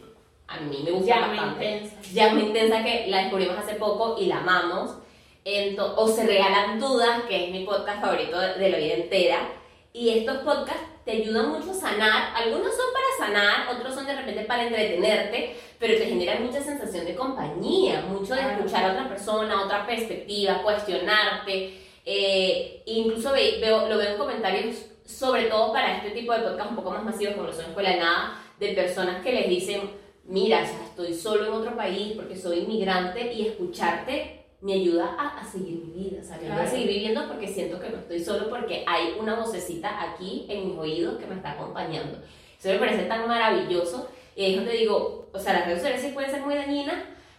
a 0.47 0.59
mí 0.59 0.81
me 0.83 0.91
gustan 0.91 1.19
Llama 1.21 1.27
bastante. 1.35 1.65
intensa. 1.71 1.95
Llama 2.13 2.39
Intensa 2.41 2.83
que 2.83 3.05
la 3.07 3.17
descubrimos 3.23 3.57
hace 3.57 3.75
poco 3.75 4.15
y 4.19 4.25
la 4.27 4.37
amamos. 4.37 4.95
Ento- 5.43 5.93
o 5.97 6.07
Se 6.07 6.25
Regalan 6.25 6.79
Dudas, 6.79 7.21
que 7.27 7.45
es 7.45 7.51
mi 7.51 7.63
podcast 7.65 8.01
favorito 8.01 8.39
de, 8.39 8.53
de 8.55 8.69
la 8.69 8.77
vida 8.77 8.93
entera. 8.95 9.49
Y 9.93 10.09
estos 10.09 10.37
podcasts 10.37 10.83
te 11.05 11.11
ayudan 11.11 11.49
mucho 11.49 11.71
a 11.71 11.73
sanar. 11.73 12.33
Algunos 12.35 12.75
son 12.75 12.85
para 12.93 13.27
sanar, 13.31 13.75
otros 13.75 13.93
son 13.93 14.05
de 14.07 14.15
repente 14.15 14.41
para 14.45 14.63
entretenerte, 14.63 15.55
pero 15.79 15.97
te 15.97 16.05
generan 16.05 16.43
mucha 16.45 16.61
sensación 16.61 17.05
de 17.05 17.15
compañía, 17.15 18.01
mucho 18.09 18.33
de 18.35 18.41
escuchar 18.41 18.85
a 18.85 18.91
otra 18.93 19.07
persona, 19.07 19.63
otra 19.63 19.85
perspectiva, 19.85 20.61
cuestionarte. 20.63 21.79
Eh, 22.05 22.83
incluso 22.85 23.31
ve- 23.31 23.57
veo, 23.61 23.87
lo 23.87 23.97
veo 23.97 24.11
en 24.11 24.17
comentarios, 24.17 24.75
sobre 25.05 25.43
todo 25.45 25.71
para 25.71 25.97
este 25.97 26.11
tipo 26.11 26.33
de 26.33 26.39
podcast 26.39 26.69
un 26.71 26.75
poco 26.75 26.91
más 26.91 27.03
masivos, 27.03 27.35
como 27.35 27.47
lo 27.47 27.53
son 27.53 27.65
Escuela 27.65 27.89
de 27.91 27.97
Nada, 27.97 28.41
de 28.59 28.69
personas 28.73 29.23
que 29.23 29.31
les 29.31 29.47
dicen, 29.49 29.89
mira, 30.25 30.63
o 30.63 30.65
sea, 30.65 30.85
estoy 30.85 31.13
solo 31.13 31.45
en 31.45 31.53
otro 31.53 31.75
país 31.75 32.13
porque 32.15 32.35
soy 32.35 32.59
inmigrante 32.59 33.33
y 33.33 33.47
escucharte 33.47 34.41
me 34.61 34.73
ayuda 34.73 35.15
a, 35.17 35.39
a 35.39 35.43
seguir 35.45 35.83
mi 35.85 36.03
vida, 36.03 36.19
o 36.21 36.23
sea, 36.23 36.37
me 36.37 36.47
ayuda 36.47 36.63
a 36.63 36.67
seguir 36.67 36.87
viviendo 36.87 37.27
porque 37.27 37.47
siento 37.47 37.79
que 37.79 37.89
no 37.89 37.97
estoy 37.97 38.23
solo 38.23 38.49
porque 38.49 38.83
hay 38.87 39.15
una 39.19 39.35
vocecita 39.35 40.01
aquí 40.01 40.47
en 40.49 40.69
mis 40.69 40.77
oídos 40.77 41.19
que 41.19 41.27
me 41.27 41.35
está 41.35 41.51
acompañando. 41.51 42.17
Eso 42.57 42.69
me 42.69 42.79
parece 42.79 43.03
tan 43.03 43.27
maravilloso 43.27 44.09
y 44.35 44.43
ahí 44.43 44.51
es 44.53 44.57
donde 44.57 44.73
digo, 44.73 45.27
o 45.31 45.39
sea, 45.39 45.53
las 45.53 45.65
redes 45.65 45.79
sociales 45.79 46.01
sí 46.01 46.11
pueden 46.13 46.31
ser 46.31 46.41
muy 46.41 46.55
dañinas, 46.55 46.95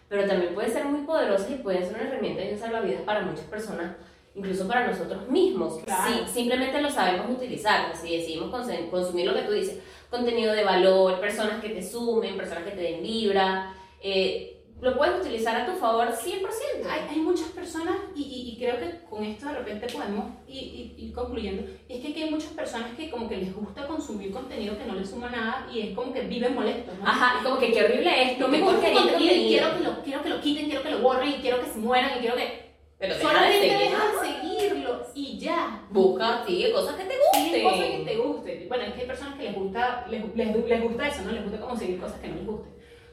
pero 0.09 0.27
también 0.27 0.55
pueden 0.55 0.71
ser 0.71 0.85
muy 0.85 1.01
poderosas 1.01 1.51
y 1.51 1.55
pueden 1.55 1.85
ser 1.85 1.97
una 1.97 2.09
herramienta 2.09 2.45
y 2.45 2.53
un 2.53 2.59
salvavidas 2.59 3.03
para 3.03 3.23
muchas 3.23 3.47
personas, 3.47 3.97
incluso 4.37 4.69
para 4.69 4.87
nosotros 4.87 5.29
mismos. 5.29 5.79
Claro. 5.85 6.13
Sí, 6.27 6.33
simplemente 6.33 6.81
lo 6.81 6.91
sabemos 6.91 7.31
utilizar, 7.31 7.93
si 7.97 8.17
decidimos 8.17 8.51
consum- 8.53 8.91
consumir 8.91 9.27
lo 9.27 9.35
que 9.35 9.43
tú 9.43 9.53
dices, 9.53 9.79
contenido 10.11 10.53
de 10.53 10.63
valor, 10.65 11.19
personas 11.21 11.61
que 11.63 11.71
te 11.71 11.83
sumen, 11.83 12.37
personas 12.37 12.65
que 12.65 12.71
te 12.73 12.83
den 12.83 13.03
vibra, 13.03 13.75
eh, 14.03 14.53
lo 14.79 14.95
puedes 14.95 15.19
utilizar 15.23 15.59
a 15.59 15.65
tu 15.65 15.73
favor 15.73 16.09
100%. 16.13 16.87
Hay, 16.87 17.01
hay 17.09 17.17
muchas 17.21 17.49
personas, 17.49 17.97
y, 18.15 18.23
y- 18.25 18.51
y 18.51 18.57
creo 18.59 18.79
que 18.79 19.01
con 19.09 19.25
esto 19.25 19.47
de 19.47 19.55
repente 19.55 19.87
podemos 19.91 20.27
ir, 20.47 20.63
ir- 20.63 20.95
ir 20.99 21.13
concluyendo, 21.15 21.63
es 21.89 22.01
que 22.03 22.09
aquí 22.09 22.23
hay 22.25 22.31
muchas 22.31 22.51
personas 22.51 22.91
que 22.95 23.11
como 23.11 23.27
que 23.27 23.39
les 23.39 23.55
gusta 23.55 23.87
consumir 23.87 24.31
contenido 24.33 24.77
que 24.77 24.85
no 24.85 24.95
les 24.95 25.09
suma 25.09 25.31
nada 25.31 25.67
y 25.73 25.81
es 25.81 25.95
como 25.95 26.13
que 26.13 26.21
viven 26.21 26.55
molestos, 26.55 26.93
¿no? 26.99 27.07
Ajá, 27.07 27.43
como 27.43 27.59
que 27.59 27.73
qué 27.73 27.85
horrible 27.85 28.33
esto, 28.33 28.43
No 28.45 28.49
me 28.49 28.61
gusta 28.61 28.93
contenido 28.93 29.35
y 29.35 29.49
quiero 29.49 29.79
que, 29.79 29.85
lo, 29.85 30.03
quiero 30.03 30.23
que 30.23 30.29
lo 30.29 30.41
quiten, 30.43 30.67
quiero 30.67 30.83
que 30.83 30.91
lo 30.91 30.99
borren 30.99 31.31
y 31.31 31.35
quiero 31.37 31.59
que 31.61 31.71
se 31.71 31.79
mueran 31.79 32.19
y 32.19 32.21
quiero 32.21 32.37
que... 32.37 32.66
Pero 32.99 33.15
Solamente 33.15 33.67
deja 33.67 34.05
de 34.07 34.27
seguirlo 34.27 35.07
y 35.15 35.39
ya. 35.39 35.83
Busca, 35.91 36.45
sigue 36.47 36.73
cosas 36.73 36.97
que 36.97 37.05
te 37.05 37.15
Sigue 37.35 37.63
cosas 37.63 37.79
que 37.81 37.87
gusten. 37.99 38.05
te 38.07 38.17
gusten. 38.17 38.69
Bueno, 38.69 38.85
es 38.85 38.93
que 38.95 39.01
hay 39.03 39.07
personas 39.07 39.35
que 39.39 39.43
les 39.45 39.55
gusta, 39.55 40.07
les, 40.09 40.35
les, 40.35 40.67
les 40.67 40.83
gusta 40.83 41.09
eso, 41.09 41.23
¿no? 41.23 41.33
Les 41.33 41.43
gusta 41.43 41.61
como 41.61 41.77
seguir 41.77 42.01
cosas 42.01 42.19
que 42.21 42.29
no 42.29 42.37
les 42.37 42.47
gusten. 42.47 42.73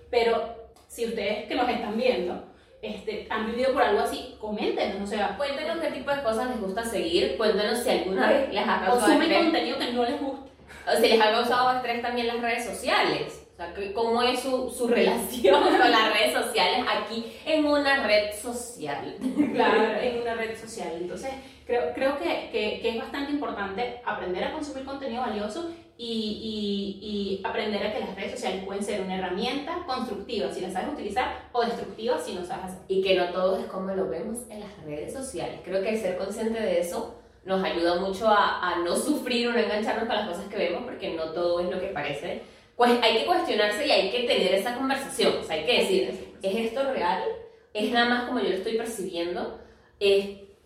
Pero 0.10 0.56
si 0.88 1.06
ustedes 1.06 1.48
que 1.48 1.56
nos 1.56 1.68
están 1.70 1.98
viendo 1.98 2.44
este, 2.82 3.28
han 3.30 3.48
vivido 3.48 3.74
por 3.74 3.82
algo 3.82 4.02
así, 4.02 4.36
coméntenos, 4.40 5.02
o 5.02 5.08
sea, 5.08 5.38
Cuéntenos 5.38 5.80
qué 5.80 5.92
tipo 5.92 6.12
de 6.12 6.22
cosas 6.22 6.50
les 6.50 6.60
gusta 6.62 6.84
seguir, 6.84 7.38
cuéntenos 7.38 7.80
si 7.80 7.90
alguna 7.90 8.28
vez 8.30 8.54
les 8.54 8.64
ha 8.68 8.82
causado 8.86 9.14
estrés, 9.14 9.38
contenido 9.44 9.78
que 9.80 9.92
no 9.94 10.04
les 10.04 10.20
gusta. 10.20 10.46
o 10.92 10.96
si 11.02 11.08
les 11.10 11.22
ha 11.22 11.32
causado 11.32 11.78
estrés 11.78 12.02
también 12.02 12.28
las 12.28 12.42
redes 12.42 12.66
sociales. 12.66 13.43
Sea, 13.64 13.94
cómo 13.94 14.22
es 14.22 14.40
su, 14.40 14.70
su 14.70 14.88
relación 14.90 15.62
con 15.62 15.92
las 15.92 16.14
redes 16.14 16.34
sociales 16.34 16.86
aquí 16.90 17.26
en 17.46 17.66
una 17.66 18.06
red 18.06 18.34
social. 18.34 19.16
Claro, 19.54 19.84
en 20.02 20.22
una 20.22 20.36
red 20.36 20.58
social. 20.58 20.92
Entonces, 21.00 21.32
creo, 21.66 21.94
creo 21.94 22.18
que, 22.18 22.50
que, 22.52 22.80
que 22.82 22.90
es 22.90 22.98
bastante 22.98 23.32
importante 23.32 24.02
aprender 24.06 24.44
a 24.44 24.52
consumir 24.52 24.86
contenido 24.86 25.22
valioso 25.22 25.72
y, 25.98 27.00
y, 27.02 27.08
y 27.08 27.42
aprender 27.44 27.86
a 27.86 27.94
que 27.94 28.00
las 28.00 28.16
redes 28.16 28.32
sociales 28.32 28.66
pueden 28.66 28.84
ser 28.84 29.02
una 29.02 29.18
herramienta 29.18 29.84
constructiva 29.86 30.52
si 30.52 30.62
la 30.62 30.72
sabes 30.72 30.94
utilizar 30.94 31.50
o 31.52 31.64
destructiva 31.64 32.18
si 32.18 32.34
no 32.34 32.44
sabes 32.44 32.66
hacer. 32.66 32.80
Y 32.88 33.02
que 33.02 33.16
no 33.16 33.30
todo 33.30 33.60
es 33.60 33.66
como 33.66 33.94
lo 33.94 34.10
vemos 34.10 34.40
en 34.50 34.60
las 34.60 34.84
redes 34.84 35.14
sociales. 35.14 35.60
Creo 35.64 35.82
que 35.82 35.90
el 35.90 36.00
ser 36.00 36.18
consciente 36.18 36.60
de 36.60 36.80
eso 36.80 37.16
nos 37.46 37.64
ayuda 37.64 38.00
mucho 38.00 38.28
a, 38.28 38.72
a 38.72 38.80
no 38.80 38.96
sufrir 38.96 39.50
o 39.50 39.54
no 39.54 39.60
engancharnos 39.60 40.08
con 40.08 40.16
las 40.16 40.30
cosas 40.30 40.46
que 40.46 40.58
vemos 40.58 40.84
porque 40.84 41.14
no 41.14 41.32
todo 41.32 41.60
es 41.60 41.70
lo 41.70 41.80
que 41.80 41.88
parece. 41.88 42.42
Pues 42.76 42.92
hay 43.02 43.20
que 43.20 43.26
cuestionarse 43.26 43.86
y 43.86 43.92
hay 43.92 44.12
que 44.12 44.24
tener 44.24 44.56
esa 44.56 44.76
conversación. 44.76 45.38
O 45.40 45.44
sea, 45.44 45.56
hay 45.56 45.66
que 45.66 45.80
decir, 45.80 46.36
¿es 46.42 46.56
esto 46.56 46.92
real? 46.92 47.24
¿Es 47.74 47.92
nada 47.92 48.10
más 48.10 48.24
como 48.24 48.40
yo 48.40 48.50
lo 48.50 48.56
estoy 48.56 48.78
percibiendo? 48.78 49.60
¿Es, 50.00 50.26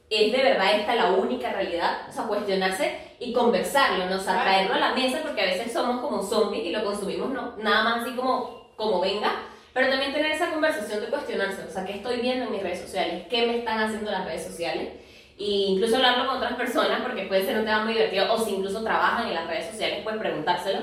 es 0.09 0.31
de 0.31 0.43
verdad 0.43 0.79
esta 0.79 0.95
la 0.95 1.11
única 1.11 1.51
realidad? 1.51 2.07
O 2.09 2.11
sea, 2.11 2.23
cuestionarse 2.23 2.97
y 3.19 3.33
conversarlo, 3.33 4.05
¿no? 4.05 4.17
O 4.17 4.19
sea, 4.19 4.41
traerlo 4.41 4.75
a 4.75 4.79
la 4.79 4.95
mesa 4.95 5.19
porque 5.21 5.41
a 5.41 5.45
veces 5.45 5.71
somos 5.71 6.01
como 6.01 6.23
zombies 6.23 6.65
y 6.65 6.71
lo 6.71 6.83
consumimos 6.83 7.29
no, 7.29 7.57
nada 7.57 7.83
más 7.83 8.01
así 8.03 8.15
como, 8.15 8.71
como 8.75 9.01
venga. 9.01 9.31
Pero 9.73 9.89
también 9.89 10.13
tener 10.13 10.31
esa 10.31 10.49
conversación 10.49 11.01
de 11.01 11.07
cuestionarse, 11.07 11.61
o 11.63 11.71
sea, 11.71 11.85
¿qué 11.85 11.93
estoy 11.93 12.17
viendo 12.17 12.45
en 12.45 12.51
mis 12.51 12.63
redes 12.63 12.81
sociales? 12.81 13.27
¿Qué 13.29 13.45
me 13.45 13.59
están 13.59 13.79
haciendo 13.79 14.09
las 14.09 14.25
redes 14.25 14.43
sociales? 14.43 14.89
Y 15.37 15.65
incluso 15.73 15.97
hablarlo 15.97 16.25
con 16.25 16.37
otras 16.37 16.55
personas 16.55 17.01
porque 17.01 17.27
puede 17.27 17.45
ser 17.45 17.59
un 17.59 17.65
tema 17.65 17.83
muy 17.83 17.93
divertido 17.93 18.33
o 18.33 18.39
si 18.39 18.55
incluso 18.55 18.83
trabajan 18.83 19.27
en 19.27 19.35
las 19.35 19.47
redes 19.47 19.67
sociales, 19.69 19.99
puedes 20.03 20.19
preguntárselo. 20.19 20.79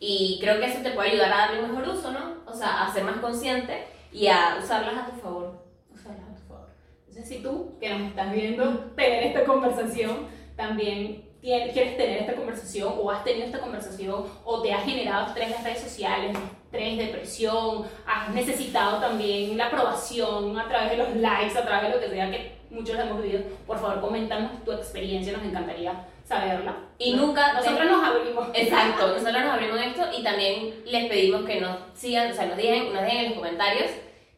Y 0.00 0.38
creo 0.40 0.60
que 0.60 0.66
eso 0.66 0.80
te 0.82 0.90
puede 0.90 1.10
ayudar 1.12 1.32
a 1.32 1.36
darle 1.38 1.62
un 1.64 1.70
mejor 1.74 1.94
uso, 1.96 2.10
¿no? 2.12 2.34
O 2.46 2.52
sea, 2.54 2.84
a 2.84 2.92
ser 2.92 3.04
más 3.04 3.16
consciente 3.18 3.84
y 4.12 4.26
a 4.26 4.58
usarlas 4.62 4.94
a 4.96 5.06
tu 5.06 5.20
favor. 5.20 5.64
Usarlas 5.92 6.28
a 6.30 6.34
tu 6.36 6.42
favor. 6.48 6.68
Entonces, 7.08 7.28
si 7.28 7.42
tú, 7.42 7.76
que 7.80 7.88
nos 7.90 8.08
estás 8.08 8.32
viendo 8.32 8.64
tener 8.96 9.24
esta 9.24 9.44
conversación, 9.44 10.26
también 10.56 11.24
tien- 11.42 11.72
quieres 11.72 11.96
tener 11.96 12.18
esta 12.18 12.34
conversación 12.34 12.92
o 13.00 13.10
has 13.10 13.24
tenido 13.24 13.46
esta 13.46 13.60
conversación 13.60 14.24
o 14.44 14.62
te 14.62 14.72
ha 14.72 14.78
generado 14.80 15.28
estrés 15.28 15.46
en 15.46 15.52
las 15.52 15.64
redes 15.64 15.80
sociales, 15.80 16.36
estrés, 16.64 16.98
depresión, 16.98 17.84
has 18.06 18.30
necesitado 18.34 18.98
también 19.00 19.56
la 19.56 19.66
aprobación 19.66 20.58
a 20.58 20.68
través 20.68 20.90
de 20.90 20.96
los 20.98 21.16
likes, 21.16 21.56
a 21.58 21.64
través 21.64 21.88
de 21.90 21.96
lo 21.96 22.00
que 22.02 22.08
sea 22.10 22.30
que 22.30 22.56
muchos 22.70 22.98
hemos 22.98 23.22
vivido, 23.22 23.42
por 23.66 23.78
favor, 23.78 24.00
coméntanos 24.00 24.64
tu 24.64 24.72
experiencia, 24.72 25.32
nos 25.32 25.44
encantaría 25.44 26.06
saberla. 26.24 26.76
Y 26.98 27.14
no. 27.14 27.26
nunca... 27.26 27.52
Nosotros 27.52 27.86
nos 27.86 28.04
abrimos. 28.04 28.48
Exacto, 28.54 29.08
nosotros 29.08 29.44
nos 29.44 29.52
abrimos 29.52 29.80
esto 29.80 30.02
y 30.16 30.22
también 30.22 30.82
les 30.86 31.06
pedimos 31.06 31.44
que 31.44 31.60
nos 31.60 31.76
sigan, 31.94 32.30
o 32.30 32.34
sea, 32.34 32.46
nos 32.46 32.56
digan, 32.56 32.92
nos 32.92 33.02
dejen 33.02 33.18
en 33.18 33.24
los 33.26 33.34
comentarios 33.34 33.90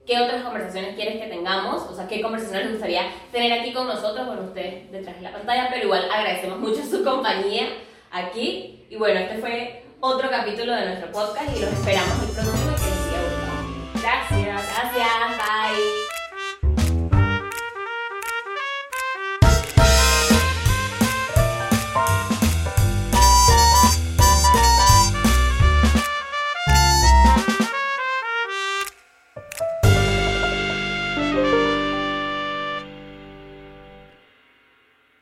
qué 0.06 0.20
otras 0.20 0.42
conversaciones 0.42 0.94
quieres 0.94 1.20
que 1.20 1.28
tengamos, 1.28 1.82
o 1.82 1.94
sea, 1.94 2.06
qué 2.06 2.22
conversaciones 2.22 2.66
les 2.66 2.74
gustaría 2.74 3.02
tener 3.32 3.52
aquí 3.52 3.72
con 3.72 3.86
nosotros, 3.86 4.26
con 4.26 4.38
ustedes 4.38 4.90
detrás 4.92 5.16
de 5.16 5.22
la 5.22 5.32
pantalla, 5.32 5.68
pero 5.70 5.84
igual 5.84 6.08
agradecemos 6.10 6.58
mucho 6.58 6.82
su 6.84 7.02
compañía 7.02 7.68
aquí. 8.10 8.86
Y 8.88 8.96
bueno, 8.96 9.18
este 9.18 9.38
fue 9.38 9.84
otro 10.00 10.30
capítulo 10.30 10.72
de 10.74 10.86
nuestro 10.86 11.10
podcast 11.10 11.56
y 11.56 11.60
los 11.60 11.72
esperamos 11.72 12.22
el 12.22 12.34
próximo 12.34 12.70
y 12.70 12.80
que 12.80 12.86
les 12.86 13.00
siga 13.00 13.22
gustando. 13.24 14.00
Gracias. 14.00 14.76
Gracias, 14.76 15.38
bye. 15.38 16.05